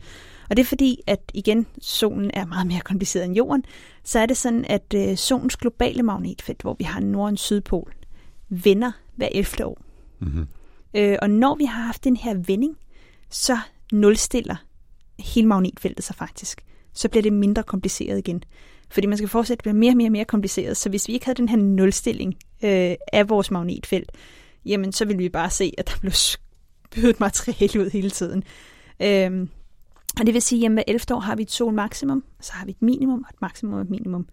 [0.51, 3.65] Og det er fordi, at igen, solen er meget mere kompliceret end jorden,
[4.05, 7.93] så er det sådan, at øh, solens globale magnetfelt, hvor vi har nord- og sydpol,
[8.49, 9.65] vender hver 11.
[9.67, 9.79] år.
[10.21, 10.47] Mm-hmm.
[10.95, 12.77] Øh, og når vi har haft den her vending,
[13.31, 13.59] så
[13.93, 14.57] nulstiller
[15.19, 16.65] hele magnetfeltet sig faktisk.
[16.93, 18.43] Så bliver det mindre kompliceret igen.
[18.91, 20.77] Fordi man skal fortsætte, at blive bliver mere og mere mere kompliceret.
[20.77, 24.13] Så hvis vi ikke havde den her nulstilling øh, af vores magnetfelt,
[24.65, 28.45] jamen så ville vi bare se, at der blev spydet materiale ud hele tiden.
[29.03, 29.49] Øhm,
[30.21, 32.65] og det vil sige, at med 11 år har vi et sol maksimum, så har
[32.65, 34.27] vi et minimum og et maksimum og et minimum.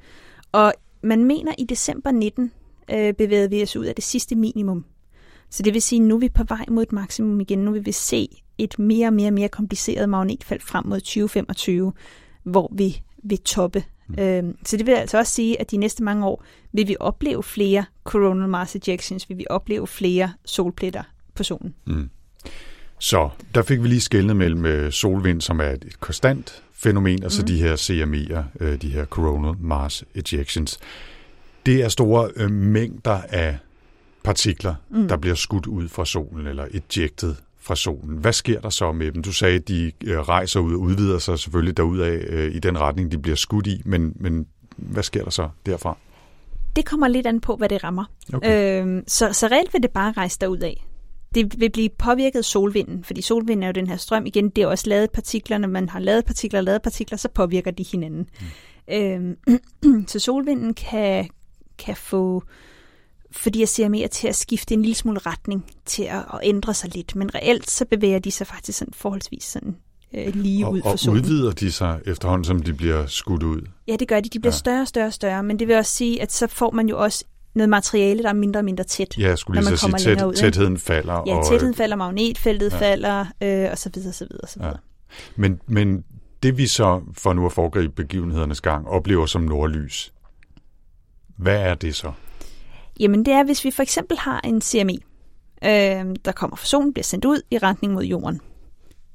[0.52, 2.52] Og man mener, i december 19
[2.92, 4.86] øh, bevægede vi os ud af det sidste minimum.
[5.50, 7.60] Så det vil sige, at nu er vi på vej mod et maksimum igen.
[7.60, 11.94] Nu vil vi se et mere og mere og mere kompliceret magnetfelt frem mod 2025,
[12.44, 13.84] hvor vi vil toppe.
[14.08, 14.20] Mm.
[14.20, 17.44] Øhm, så det vil altså også sige, at de næste mange år vil vi opleve
[17.44, 21.04] flere coronal mass ejections, vil vi opleve flere solpletter
[21.36, 21.74] på solen.
[21.86, 22.10] Mm.
[23.00, 27.32] Så der fik vi lige skældnet mellem øh, solvind, som er et konstant fænomen, og
[27.32, 27.48] så mm.
[27.48, 30.80] de her CME'er, øh, de her coronal mass ejections.
[31.66, 33.58] Det er store øh, mængder af
[34.24, 35.08] partikler, mm.
[35.08, 38.18] der bliver skudt ud fra solen, eller ejected fra solen.
[38.18, 39.24] Hvad sker der så med dem?
[39.24, 43.12] Du sagde, at de rejser ud og udvider sig selvfølgelig derudad øh, i den retning,
[43.12, 44.46] de bliver skudt i, men, men
[44.78, 45.98] hvad sker der så derfra?
[46.76, 48.06] Det kommer lidt an på, hvad det rammer.
[48.34, 48.82] Okay.
[48.82, 50.86] Øhm, så, så reelt vil det bare rejse derud af
[51.36, 54.26] det vil blive påvirket af solvinden, fordi solvinden er jo den her strøm.
[54.26, 55.58] Igen, det er også lavet partikler.
[55.58, 58.30] Når man har lavet partikler og lavet partikler, så påvirker de hinanden.
[58.88, 58.96] Mm.
[58.96, 61.30] Øhm, så solvinden kan,
[61.78, 62.44] kan få
[63.32, 66.74] fordi jeg ser mere til at skifte en lille smule retning, til at, at ændre
[66.74, 67.16] sig lidt.
[67.16, 69.76] Men reelt så bevæger de sig faktisk sådan forholdsvis sådan
[70.14, 71.20] øh, lige og, ud for og solen.
[71.20, 73.62] Og udvider de sig efterhånden, som de bliver skudt ud?
[73.88, 74.30] Ja, det gør de.
[74.30, 74.58] De bliver ja.
[74.58, 75.44] større og større og større.
[75.44, 78.34] Men det vil også sige, at så får man jo også noget materiale, der er
[78.34, 79.18] mindre og mindre tæt.
[79.18, 81.24] Ja, jeg skulle lige så sige, tæt, ud, tætheden falder.
[81.28, 82.80] Ja, tætheden falder, magnetfeltet ja.
[82.80, 84.70] falder, øh, og så videre, så videre, så videre.
[84.72, 85.10] Ja.
[85.36, 86.04] Men, men
[86.44, 90.14] det vi så, for nu at foregribe begivenhedernes gang, oplever som nordlys,
[91.38, 92.12] hvad er det så?
[93.00, 94.98] Jamen det er, hvis vi for eksempel har en CME,
[95.64, 98.42] øh, der kommer fra solen, bliver sendt ud i retning mod jorden.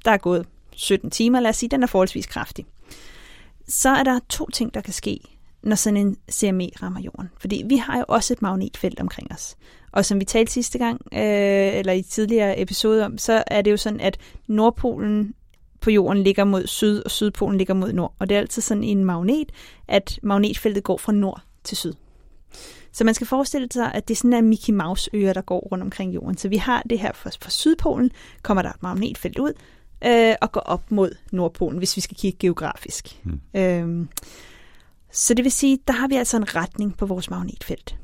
[0.04, 2.66] Der er gået 17 timer, lad os sige, den er forholdsvis kraftig.
[3.68, 5.20] Så er der to ting, der kan ske
[5.64, 7.30] når sådan en CME rammer jorden.
[7.38, 9.56] Fordi vi har jo også et magnetfelt omkring os.
[9.92, 13.70] Og som vi talte sidste gang, øh, eller i tidligere episode om, så er det
[13.70, 15.34] jo sådan, at Nordpolen
[15.80, 18.14] på jorden ligger mod syd, og Sydpolen ligger mod nord.
[18.18, 19.52] Og det er altid sådan en magnet,
[19.88, 21.92] at magnetfeltet går fra nord til syd.
[22.92, 25.60] Så man skal forestille sig, at det er sådan en Mickey Mouse ører, der går
[25.60, 26.36] rundt omkring jorden.
[26.38, 28.10] Så vi har det her fra, fra Sydpolen,
[28.42, 29.52] kommer der et magnetfelt ud,
[30.06, 33.20] øh, og går op mod Nordpolen, hvis vi skal kigge geografisk.
[33.22, 33.40] Hmm.
[33.54, 34.06] Øh,
[35.12, 37.96] så det vil sige, der har vi altså en retning på vores magnetfelt.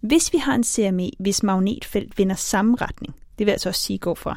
[0.00, 3.98] Hvis vi har en CME, hvis magnetfelt vender samme retning, det vil altså også sige
[3.98, 4.36] gå fra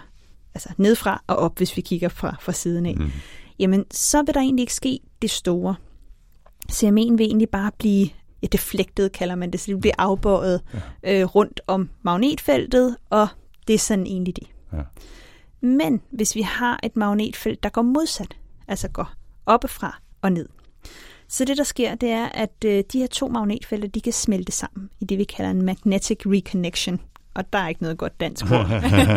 [0.54, 3.12] altså nedfra og op, hvis vi kigger fra, fra siden af, mm.
[3.60, 5.76] jamen så vil der egentlig ikke ske det store.
[6.72, 8.10] CME'en vil egentlig bare blive
[8.42, 10.62] ja, deflektet, kalder man det, så det bliver afbøjet
[11.04, 11.22] ja.
[11.22, 13.28] øh, rundt om magnetfeltet, og
[13.68, 14.48] det er sådan egentlig det.
[14.74, 14.82] Ja.
[15.62, 19.14] Men hvis vi har et magnetfelt, der går modsat, altså går
[19.46, 20.48] oppefra og ned,
[21.32, 24.52] så det, der sker, det er, at øh, de her to magnetfelter, de kan smelte
[24.52, 27.02] sammen i det, vi kalder en magnetic reconnection.
[27.34, 28.68] Og der er ikke noget godt dansk ord.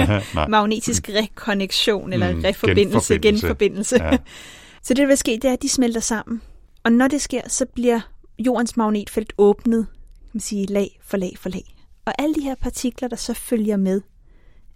[0.48, 3.46] Magnetisk rekonnektion, eller mm, reforbindelse, genforbindelse.
[3.46, 3.96] genforbindelse.
[4.04, 4.16] Ja.
[4.82, 6.42] så det, der vil ske, det er, at de smelter sammen.
[6.84, 8.00] Og når det sker, så bliver
[8.38, 9.86] jordens magnetfelt åbnet,
[10.20, 11.76] kan man sige, lag for lag for lag.
[12.04, 14.00] Og alle de her partikler, der så følger med,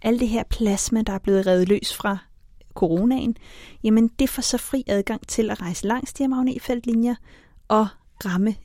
[0.01, 2.17] alle det her plasma, der er blevet revet løs fra
[2.73, 3.35] coronaen,
[3.83, 7.15] jamen det får så fri adgang til at rejse langs de her magnetfeltlinjer
[7.67, 7.87] og
[8.25, 8.55] ramme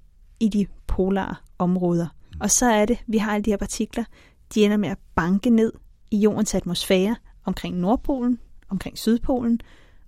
[0.41, 2.07] i de polare områder.
[2.41, 4.05] Og så er det, vi har alle de her partikler,
[4.55, 5.73] de ender med at banke ned
[6.11, 9.61] i jordens atmosfære omkring Nordpolen, omkring Sydpolen,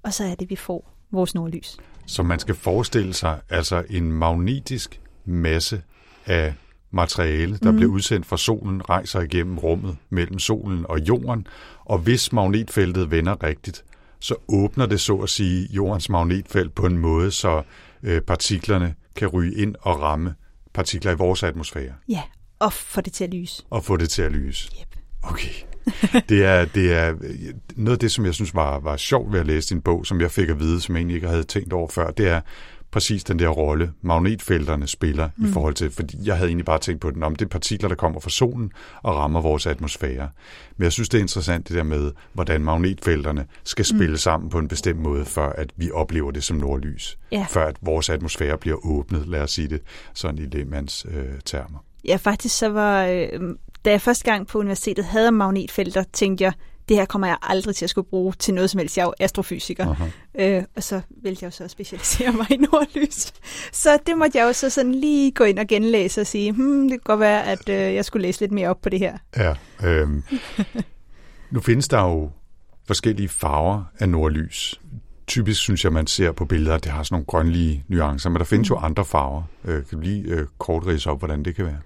[0.03, 1.77] og så er det, vi får vores nordlys.
[2.07, 5.83] Så man skal forestille sig altså en magnetisk masse
[6.27, 6.55] af
[6.91, 7.77] materiale, der mm.
[7.77, 11.47] bliver udsendt fra solen, rejser igennem rummet mellem solen og jorden,
[11.85, 13.85] og hvis magnetfeltet vender rigtigt,
[14.21, 17.63] så åbner det så at sige jordens magnetfelt på en måde, så
[18.03, 20.35] øh, partiklerne kan ryge ind og ramme
[20.75, 21.93] partikler i vores atmosfære.
[22.09, 22.23] Ja,
[22.59, 23.63] og få det til at lyse.
[23.71, 24.71] Og få det til at lyse.
[24.81, 24.96] Yep.
[25.31, 25.49] Okay.
[26.29, 27.15] Det er, det er
[27.77, 30.21] noget af det, som jeg synes var, var sjovt ved at læse din bog, som
[30.21, 32.41] jeg fik at vide, som jeg egentlig ikke havde tænkt over før, det er,
[32.97, 35.45] præcis den der rolle, magnetfelterne spiller mm.
[35.47, 37.89] i forhold til, fordi jeg havde egentlig bare tænkt på den, om det er partikler,
[37.89, 40.29] der kommer fra solen og rammer vores atmosfære.
[40.77, 43.97] Men jeg synes, det er interessant det der med, hvordan magnetfelterne skal mm.
[43.97, 44.17] spille mm.
[44.17, 47.19] sammen på en bestemt måde, før at vi oplever det som nordlys.
[47.33, 47.47] Ja.
[47.51, 49.81] Før at vores atmosfære bliver åbnet, lad os sige det,
[50.15, 51.79] sådan i lægmands øh, termer.
[52.09, 53.29] Ja, faktisk så var, øh,
[53.85, 56.53] da jeg første gang på universitetet havde magnetfelter, tænkte jeg,
[56.89, 58.97] det her kommer jeg aldrig til at skulle bruge til noget som helst.
[58.97, 60.11] Jeg er jo astrofysiker.
[60.39, 63.33] Øh, og så vil jeg jo så specialisere mig i nordlys.
[63.73, 66.83] Så det måtte jeg jo så sådan lige gå ind og genlæse og sige, hmm,
[66.83, 69.19] det kan godt være, at øh, jeg skulle læse lidt mere op på det her.
[69.37, 69.55] Ja,
[69.85, 70.09] øh,
[71.51, 72.31] nu findes der jo
[72.87, 74.81] forskellige farver af nordlys.
[75.27, 78.39] Typisk synes jeg, man ser på billeder, at det har sådan nogle grønlige nuancer, men
[78.39, 79.43] der findes jo andre farver.
[79.65, 81.79] Øh, kan du lige øh, kort rise op, hvordan det kan være?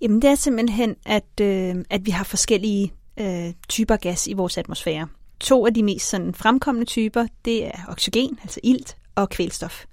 [0.00, 4.58] Jamen det er simpelthen, at, øh, at vi har forskellige øh, typer gas i vores
[4.58, 5.08] atmosfære.
[5.40, 9.84] To af de mest sådan, fremkommende typer, det er oxygen, altså ilt, og kvælstof.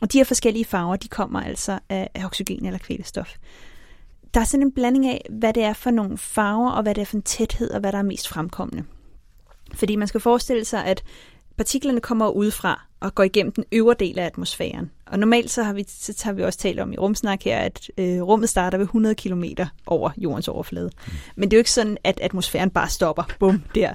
[0.00, 3.34] Og de her forskellige farver, de kommer altså af, af oxygen eller kvælstof.
[4.34, 7.00] Der er sådan en blanding af, hvad det er for nogle farver, og hvad det
[7.00, 8.84] er for en tæthed, og hvad der er mest fremkommende.
[9.74, 11.02] Fordi man skal forestille sig, at
[11.58, 14.90] partiklerne kommer udefra og går igennem den øvre del af atmosfæren.
[15.06, 17.90] Og normalt så har vi, så har vi også talt om i rumsnak her, at
[17.98, 19.44] øh, rummet starter ved 100 km
[19.86, 20.90] over jordens overflade.
[21.06, 21.12] Mm.
[21.36, 23.94] Men det er jo ikke sådan, at atmosfæren bare stopper, bum, der.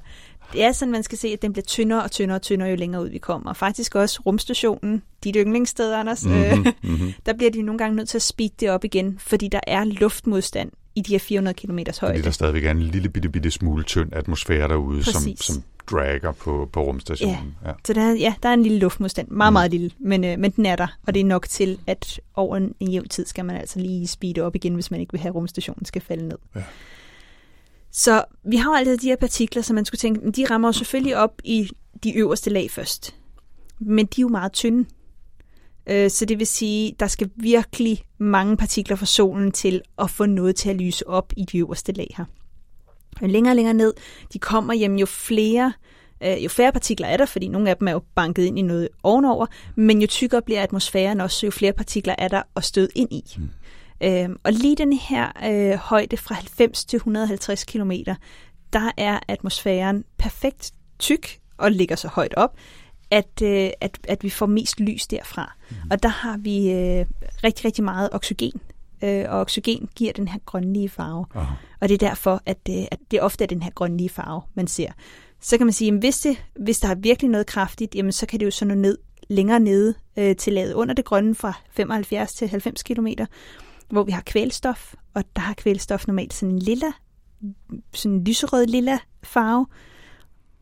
[0.54, 2.76] Det er sådan, man skal se, at den bliver tyndere og tyndere og tyndere, jo
[2.76, 3.50] længere ud vi kommer.
[3.50, 7.14] Og faktisk også rumstationen, dit yndlingssted, Anders, mm-hmm, mm-hmm.
[7.26, 9.84] der bliver de nogle gange nødt til at speede det op igen, fordi der er
[9.84, 11.94] luftmodstand i de her 400 km højde.
[12.00, 16.32] Fordi der stadigvæk er en lille bitte, bitte smule tynd atmosfære derude, som, som dragger
[16.32, 17.56] på, på rumstationen.
[17.64, 17.70] Ja.
[17.70, 17.74] ja.
[17.86, 19.28] Så der, ja, der er en lille luftmodstand.
[19.28, 19.54] Meget, mm.
[19.54, 20.88] meget lille, men, øh, men den er der.
[21.08, 24.08] Og det er nok til, at over en, en jævn tid skal man altså lige
[24.08, 26.38] speede op igen, hvis man ikke vil have, at rumstationen skal falde ned.
[26.56, 26.64] Ja.
[27.92, 30.72] Så vi har jo altid de her partikler, som man skulle tænke, de rammer jo
[30.72, 31.70] selvfølgelig op i
[32.04, 33.16] de øverste lag først.
[33.80, 34.86] Men de er jo meget tynde.
[35.88, 40.26] Øh, så det vil sige, der skal virkelig mange partikler fra solen til at få
[40.26, 42.26] noget til at lyse op i de øverste lag her.
[43.22, 43.94] Jo længere og længere ned
[44.34, 45.74] de kommer hjem, jo flere
[46.24, 48.62] øh, jo færre partikler er der, fordi nogle af dem er jo banket ind i
[48.62, 49.46] noget ovenover,
[49.76, 53.24] men jo tykkere bliver atmosfæren også, jo flere partikler er der at støde ind i.
[53.38, 53.50] Mm.
[54.04, 57.92] Øhm, og lige den her øh, højde fra 90 til 150 km,
[58.74, 62.58] der er atmosfæren perfekt tyk og ligger så højt op,
[63.12, 65.54] at, øh, at, at vi får mest lys derfra.
[65.70, 65.76] Mm.
[65.92, 67.06] Og der har vi øh,
[67.44, 68.62] rigtig, rigtig meget oxygen,
[69.04, 71.26] øh, og oxygen giver den her grønlige farve.
[71.36, 71.54] Aha.
[71.82, 74.68] Og det er derfor, at, øh, at det ofte er den her grønlige farve, man
[74.68, 74.92] ser.
[75.42, 78.26] Så kan man sige, at hvis, det, hvis der er virkelig noget kraftigt, jamen, så
[78.26, 78.98] kan det jo så nå ned
[79.30, 83.08] længere nede øh, til laget under det grønne fra 75 til 90 km,
[83.90, 86.92] hvor vi har kvælstof, og der har kvælstof normalt sådan en lilla,
[87.94, 89.68] sådan en lyserød lilla farve,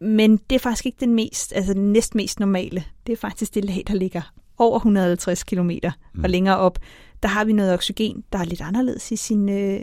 [0.01, 2.83] men det er faktisk ikke den mest, altså den næstmest normale.
[3.07, 5.69] Det er faktisk det lag, der ligger over 150 km
[6.13, 6.23] mm.
[6.23, 6.79] og længere op.
[7.23, 9.79] Der har vi noget oxygen, der er lidt anderledes i sin, øh,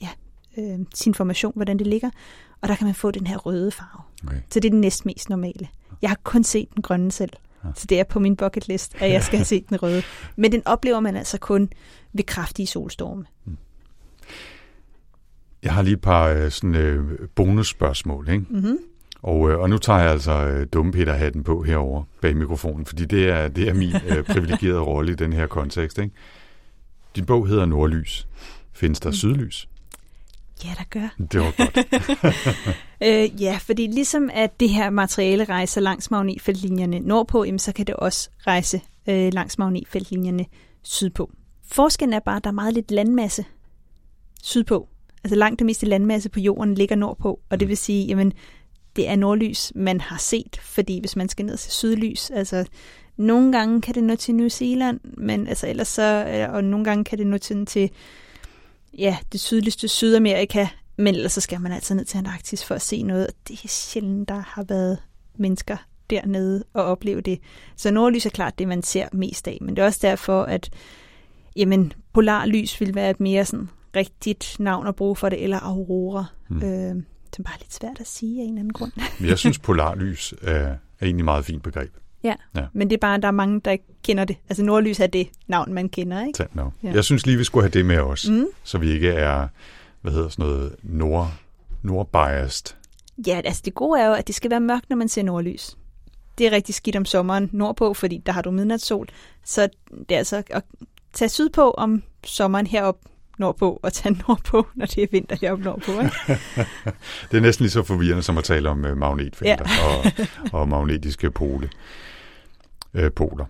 [0.00, 0.08] ja,
[0.58, 2.10] øh, sin formation, hvordan det ligger.
[2.60, 4.02] Og der kan man få den her røde farve.
[4.26, 4.40] Okay.
[4.50, 5.68] Så det er den næstmest normale.
[6.02, 7.30] Jeg har kun set den grønne selv.
[7.74, 10.02] Så det er på min bucket list, at jeg skal have set den røde.
[10.36, 11.68] Men den oplever man altså kun
[12.12, 13.24] ved kraftige solstorme.
[13.44, 13.56] Mm.
[15.62, 18.28] Jeg har lige et par øh, sådan, øh, bonusspørgsmål.
[18.28, 18.44] Ikke?
[18.50, 18.78] Mm-hmm.
[19.22, 23.04] Og, øh, og nu tager jeg altså øh, dumme Peter-hatten på herover bag mikrofonen, fordi
[23.04, 25.98] det er, det er min øh, privilegerede rolle i den her kontekst.
[25.98, 26.14] Ikke?
[27.16, 28.28] Din bog hedder Nordlys.
[28.72, 29.14] Findes der mm.
[29.14, 29.68] sydlys?
[30.64, 31.14] Ja, der gør.
[31.32, 31.78] Det var godt.
[33.06, 37.86] øh, ja, fordi ligesom at det her materiale rejser langs magnetfeltlinjerne nordpå, jamen, så kan
[37.86, 40.46] det også rejse øh, langs magnetfeltlinjerne
[40.82, 41.30] sydpå.
[41.64, 43.44] Forskellen er bare, at der er meget lidt landmasse
[44.42, 44.88] sydpå.
[45.24, 48.32] Altså langt det meste landmasse på jorden ligger nordpå, og det vil sige, jamen,
[48.96, 52.64] det er nordlys, man har set, fordi hvis man skal ned til sydlys, altså
[53.16, 56.84] nogle gange kan det nå til New Zealand, men altså ellers så, øh, og nogle
[56.84, 57.90] gange kan det nå til, til
[58.98, 60.66] ja, det sydligste Sydamerika,
[60.96, 63.64] men ellers så skal man altså ned til Antarktis for at se noget, og det
[63.64, 64.98] er sjældent, der har været
[65.38, 65.76] mennesker
[66.10, 67.40] dernede og opleve det.
[67.76, 70.70] Så nordlys er klart det, man ser mest af, men det er også derfor, at
[71.56, 76.24] jamen, polarlys vil være et mere sådan rigtigt navn at bruge for det, eller aurora.
[76.48, 76.62] Hmm.
[76.62, 77.02] Øh,
[77.36, 78.92] det er bare lidt svært at sige af en eller anden grund.
[79.20, 81.94] Men jeg synes, polarlys er, er egentlig meget fint begreb.
[82.22, 84.36] Ja, ja, men det er bare, der er mange, der ikke kender det.
[84.48, 86.46] Altså nordlys er det navn, man kender, ikke?
[86.54, 86.70] No.
[86.82, 86.92] Ja.
[86.92, 88.46] Jeg synes lige, vi skulle have det med os, mm.
[88.62, 89.48] så vi ikke er,
[90.00, 91.32] hvad hedder sådan noget, nord,
[91.82, 92.74] nordbiased.
[93.26, 95.76] Ja, altså det gode er jo, at det skal være mørkt, når man ser nordlys.
[96.38, 99.08] Det er rigtig skidt om sommeren nordpå, fordi der har du midnatssol.
[99.44, 99.68] Så
[100.08, 100.62] det er altså at
[101.12, 102.98] tage sydpå om sommeren herop
[103.38, 105.92] nordpå og tage nordpå, når det er vinter heroppe nordpå.
[105.92, 106.40] Ikke?
[107.30, 110.18] det er næsten lige så forvirrende som at tale om uh, magnetfelter ja.
[110.52, 111.70] og, og magnetiske pole,
[112.94, 113.44] uh, poler.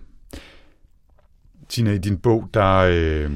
[1.69, 3.31] Tina, i din bog, der, uh,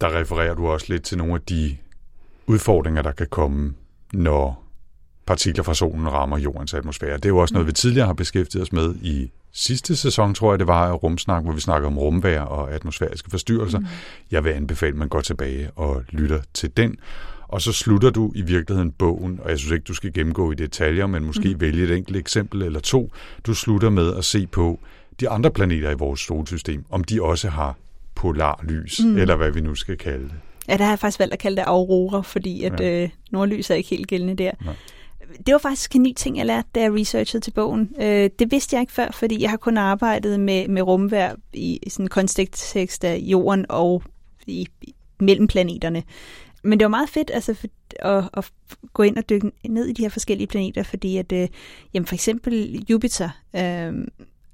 [0.00, 1.76] der refererer du også lidt til nogle af de
[2.46, 3.74] udfordringer, der kan komme,
[4.12, 4.62] når
[5.26, 7.16] partikler fra solen rammer jordens atmosfære.
[7.16, 10.52] Det er jo også noget, vi tidligere har beskæftiget os med i sidste sæson, tror
[10.52, 13.78] jeg det var, Rumsnak, hvor vi snakker om rumvær og atmosfæriske forstyrrelser.
[13.78, 13.86] Mm.
[14.30, 16.96] Jeg vil anbefale, at man går tilbage og lytter til den.
[17.48, 20.54] Og så slutter du i virkeligheden bogen, og jeg synes ikke, du skal gennemgå i
[20.54, 21.60] detaljer, men måske mm.
[21.60, 23.12] vælge et enkelt eksempel eller to.
[23.46, 24.80] Du slutter med at se på
[25.20, 27.76] de andre planeter i vores solsystem, om de også har
[28.14, 29.18] polarlys, mm.
[29.18, 30.34] eller hvad vi nu skal kalde det.
[30.68, 33.02] Ja, der har jeg faktisk valgt at kalde det aurora, fordi at ja.
[33.02, 34.50] øh, nordlys er ikke helt gældende der.
[34.64, 34.74] Nej
[35.46, 37.94] det var faktisk en ny ting, jeg lærte, da jeg researchede til bogen.
[38.00, 41.78] Øh, det vidste jeg ikke før, fordi jeg har kun arbejdet med, med rumvær i,
[41.82, 44.02] i sådan en kontekst af jorden og
[44.46, 46.02] i, i, mellem planeterne.
[46.64, 47.68] Men det var meget fedt altså, for,
[48.06, 48.52] at, at
[48.92, 51.48] gå ind og dykke ned i de her forskellige planeter, fordi at, øh,
[51.94, 53.92] jamen for eksempel Jupiter øh,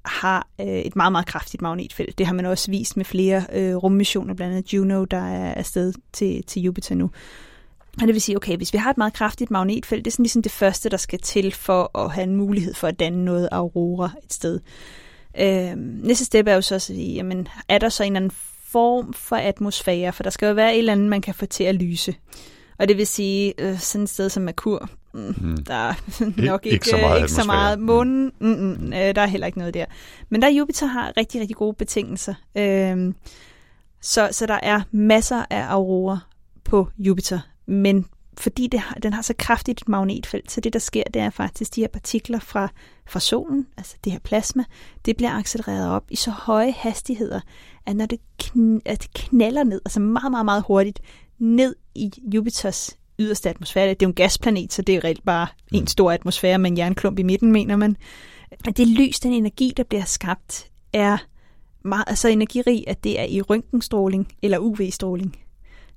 [0.04, 2.18] har øh, et meget, meget kraftigt magnetfelt.
[2.18, 5.92] Det har man også vist med flere øh, rummissioner, blandt andet Juno, der er afsted
[6.12, 7.10] til, til Jupiter nu.
[8.00, 10.22] Og det vil sige, okay, hvis vi har et meget kraftigt magnetfelt, det er sådan
[10.22, 13.48] ligesom det første, der skal til for at have en mulighed for at danne noget
[13.52, 14.60] aurora et sted.
[15.40, 18.36] Øh, næste step er jo så at sige, jamen, er der så en eller anden
[18.64, 20.12] form for atmosfære?
[20.12, 22.14] For der skal jo være et eller andet, man kan få til at lyse.
[22.78, 25.56] Og det vil sige, øh, sådan et sted som Merkur, mm, mm.
[25.56, 25.94] der er
[26.50, 27.20] nok ikke, ikke så meget.
[27.20, 27.78] Ikke så meget.
[27.78, 29.84] Månen, mm, mm, øh, der er heller ikke noget der.
[30.28, 32.34] Men der Jupiter har rigtig, rigtig gode betingelser.
[32.56, 33.14] Øh,
[34.00, 36.18] så, så der er masser af aurora
[36.64, 37.40] på Jupiter.
[37.68, 38.06] Men
[38.38, 41.30] fordi det har, den har så kraftigt et magnetfelt, så det der sker, det er
[41.30, 42.68] faktisk de her partikler fra,
[43.08, 44.64] fra solen, altså det her plasma,
[45.04, 47.40] det bliver accelereret op i så høje hastigheder,
[47.86, 51.00] at når det, kn, at det knalder ned, altså meget, meget, meget hurtigt,
[51.38, 53.88] ned i Jupiters yderste atmosfære.
[53.88, 56.78] Det er jo en gasplanet, så det er reelt bare en stor atmosfære med en
[56.78, 57.96] jernklump i midten, mener man.
[58.76, 61.18] Det lys, den energi, der bliver skabt, er
[61.84, 65.36] meget, altså energirig, at det er i røntgenstråling eller UV-stråling.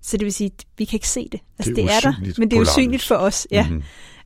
[0.01, 1.39] Så det vil sige, at vi kan ikke se det.
[1.59, 3.47] Altså, Det er det, er der, men det er usynligt for os.
[3.51, 3.67] Ja.
[3.69, 3.83] Mhm.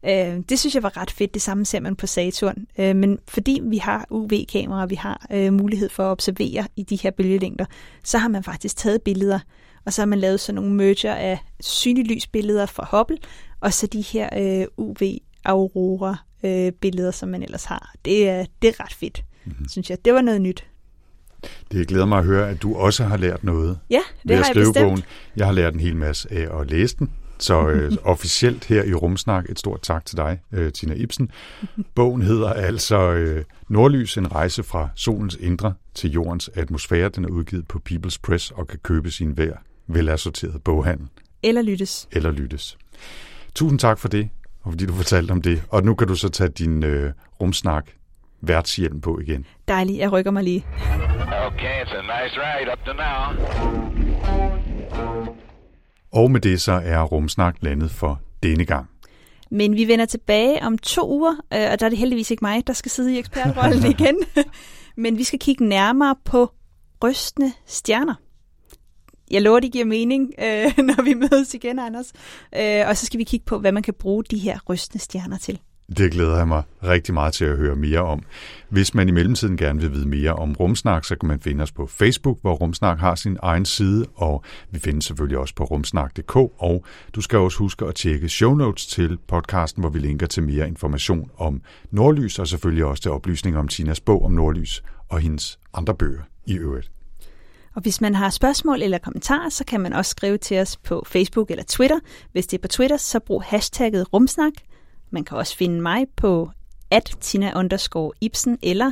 [0.07, 1.33] Øh, det synes jeg var ret fedt.
[1.33, 2.65] Det samme ser man på Saturn.
[2.79, 6.95] Øh, men fordi vi har UV-kameraer, vi har øh, mulighed for at observere i de
[6.95, 7.65] her bølgelængder,
[8.03, 9.39] så har man faktisk taget billeder,
[9.85, 13.17] og så har man lavet sådan nogle merger af synlysbilleder fra Hubble,
[13.59, 17.93] og så de her øh, UV-aurora-billeder, som man ellers har.
[18.05, 19.53] Det er, det er ret fedt, Mhm.
[19.53, 19.69] mm-hmm.
[19.69, 20.05] synes jeg.
[20.05, 20.65] Det var noget nyt.
[21.71, 24.45] Det glæder mig at høre, at du også har lært noget Ja, ved det at
[24.45, 24.75] har jeg bestemt.
[24.85, 25.03] bogen.
[25.35, 27.11] Jeg har lært en hel masse af at læse den.
[27.39, 31.29] Så øh, officielt her i Rumsnak, et stort tak til dig, øh, Tina Ibsen.
[31.95, 37.09] Bogen hedder altså øh, Nordlys, en rejse fra solens indre til jordens atmosfære.
[37.09, 39.53] Den er udgivet på People's Press og kan købes i en hver
[39.87, 41.07] velassorteret boghandel
[41.43, 42.07] Eller lyttes.
[42.11, 42.77] eller lyttes.
[43.55, 44.29] Tusind tak for det,
[44.63, 45.63] og fordi du fortalte om det.
[45.69, 47.85] Og nu kan du så tage din øh, Rumsnak
[48.47, 49.45] værtshjelm på igen.
[49.67, 50.65] Dejligt, jeg rykker mig lige.
[51.47, 53.45] Okay, it's a nice ride up to now.
[56.13, 58.89] Og med det så er Rumsnak landet for denne gang.
[59.51, 62.67] Men vi vender tilbage om to uger, øh, og der er det heldigvis ikke mig,
[62.67, 64.17] der skal sidde i ekspertrollen igen.
[64.97, 66.51] Men vi skal kigge nærmere på
[67.03, 68.15] rystende stjerner.
[69.31, 72.13] Jeg lover, det giver mening, øh, når vi mødes igen, Anders.
[72.55, 75.37] Øh, og så skal vi kigge på, hvad man kan bruge de her rystende stjerner
[75.37, 75.59] til.
[75.97, 78.23] Det glæder jeg mig rigtig meget til at høre mere om.
[78.69, 81.71] Hvis man i mellemtiden gerne vil vide mere om Rumsnak, så kan man finde os
[81.71, 86.35] på Facebook, hvor Rumsnak har sin egen side, og vi findes selvfølgelig også på rumsnak.dk,
[86.35, 90.43] og du skal også huske at tjekke show notes til podcasten, hvor vi linker til
[90.43, 91.61] mere information om
[91.91, 96.21] Nordlys, og selvfølgelig også til oplysninger om Tinas bog om Nordlys og hendes andre bøger
[96.45, 96.91] i øvrigt.
[97.75, 101.03] Og hvis man har spørgsmål eller kommentarer, så kan man også skrive til os på
[101.07, 101.99] Facebook eller Twitter.
[102.31, 104.53] Hvis det er på Twitter, så brug hashtagget rumsnak.
[105.15, 106.49] Man kan også finde mig på
[106.91, 108.91] at Tina underscore Ibsen eller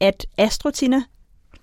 [0.00, 1.02] at Astrotina.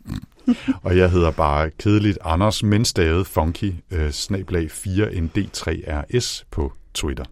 [0.83, 7.23] Og jeg hedder bare kedeligt Anders, men stadig funky, øh, snablag 4ND3RS på Twitter.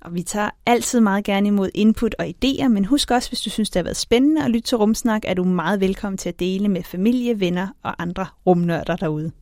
[0.00, 3.50] Og vi tager altid meget gerne imod input og idéer, men husk også, hvis du
[3.50, 6.40] synes, det har været spændende at lytte til Rumsnak, er du meget velkommen til at
[6.40, 9.32] dele med familie, venner og andre rumnørder derude.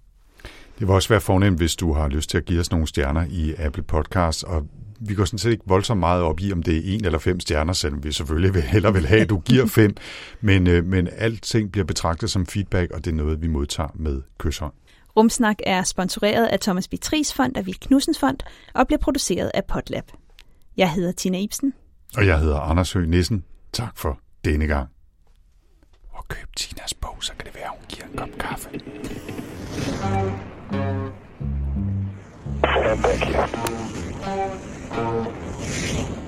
[0.79, 3.27] Det vil også være fornemt, hvis du har lyst til at give os nogle stjerner
[3.31, 4.67] i Apple Podcasts, og
[5.01, 7.41] vi går sådan set ikke voldsomt meget op i, om det er en eller fem
[7.41, 9.97] stjerner, selvom vi selvfølgelig vil hellere vil have, at du giver fem,
[10.41, 14.23] men, øh, men alting bliver betragtet som feedback, og det er noget, vi modtager med
[14.39, 14.73] kysshånd.
[15.17, 16.95] Rumsnak er sponsoreret af Thomas B.
[17.03, 18.39] Tries Fond og Vildt Knudsens Fond
[18.75, 20.05] og bliver produceret af Potlab.
[20.77, 21.73] Jeg hedder Tina Ibsen.
[22.17, 23.45] Og jeg hedder Anders Høgh Nissen.
[23.73, 24.89] Tak for denne gang.
[26.13, 28.69] Og køb Tinas bog, så kan det være, hun giver en kop kaffe.
[32.91, 34.80] Stand back here.
[34.97, 35.33] よ
[35.63, 36.20] いしょ。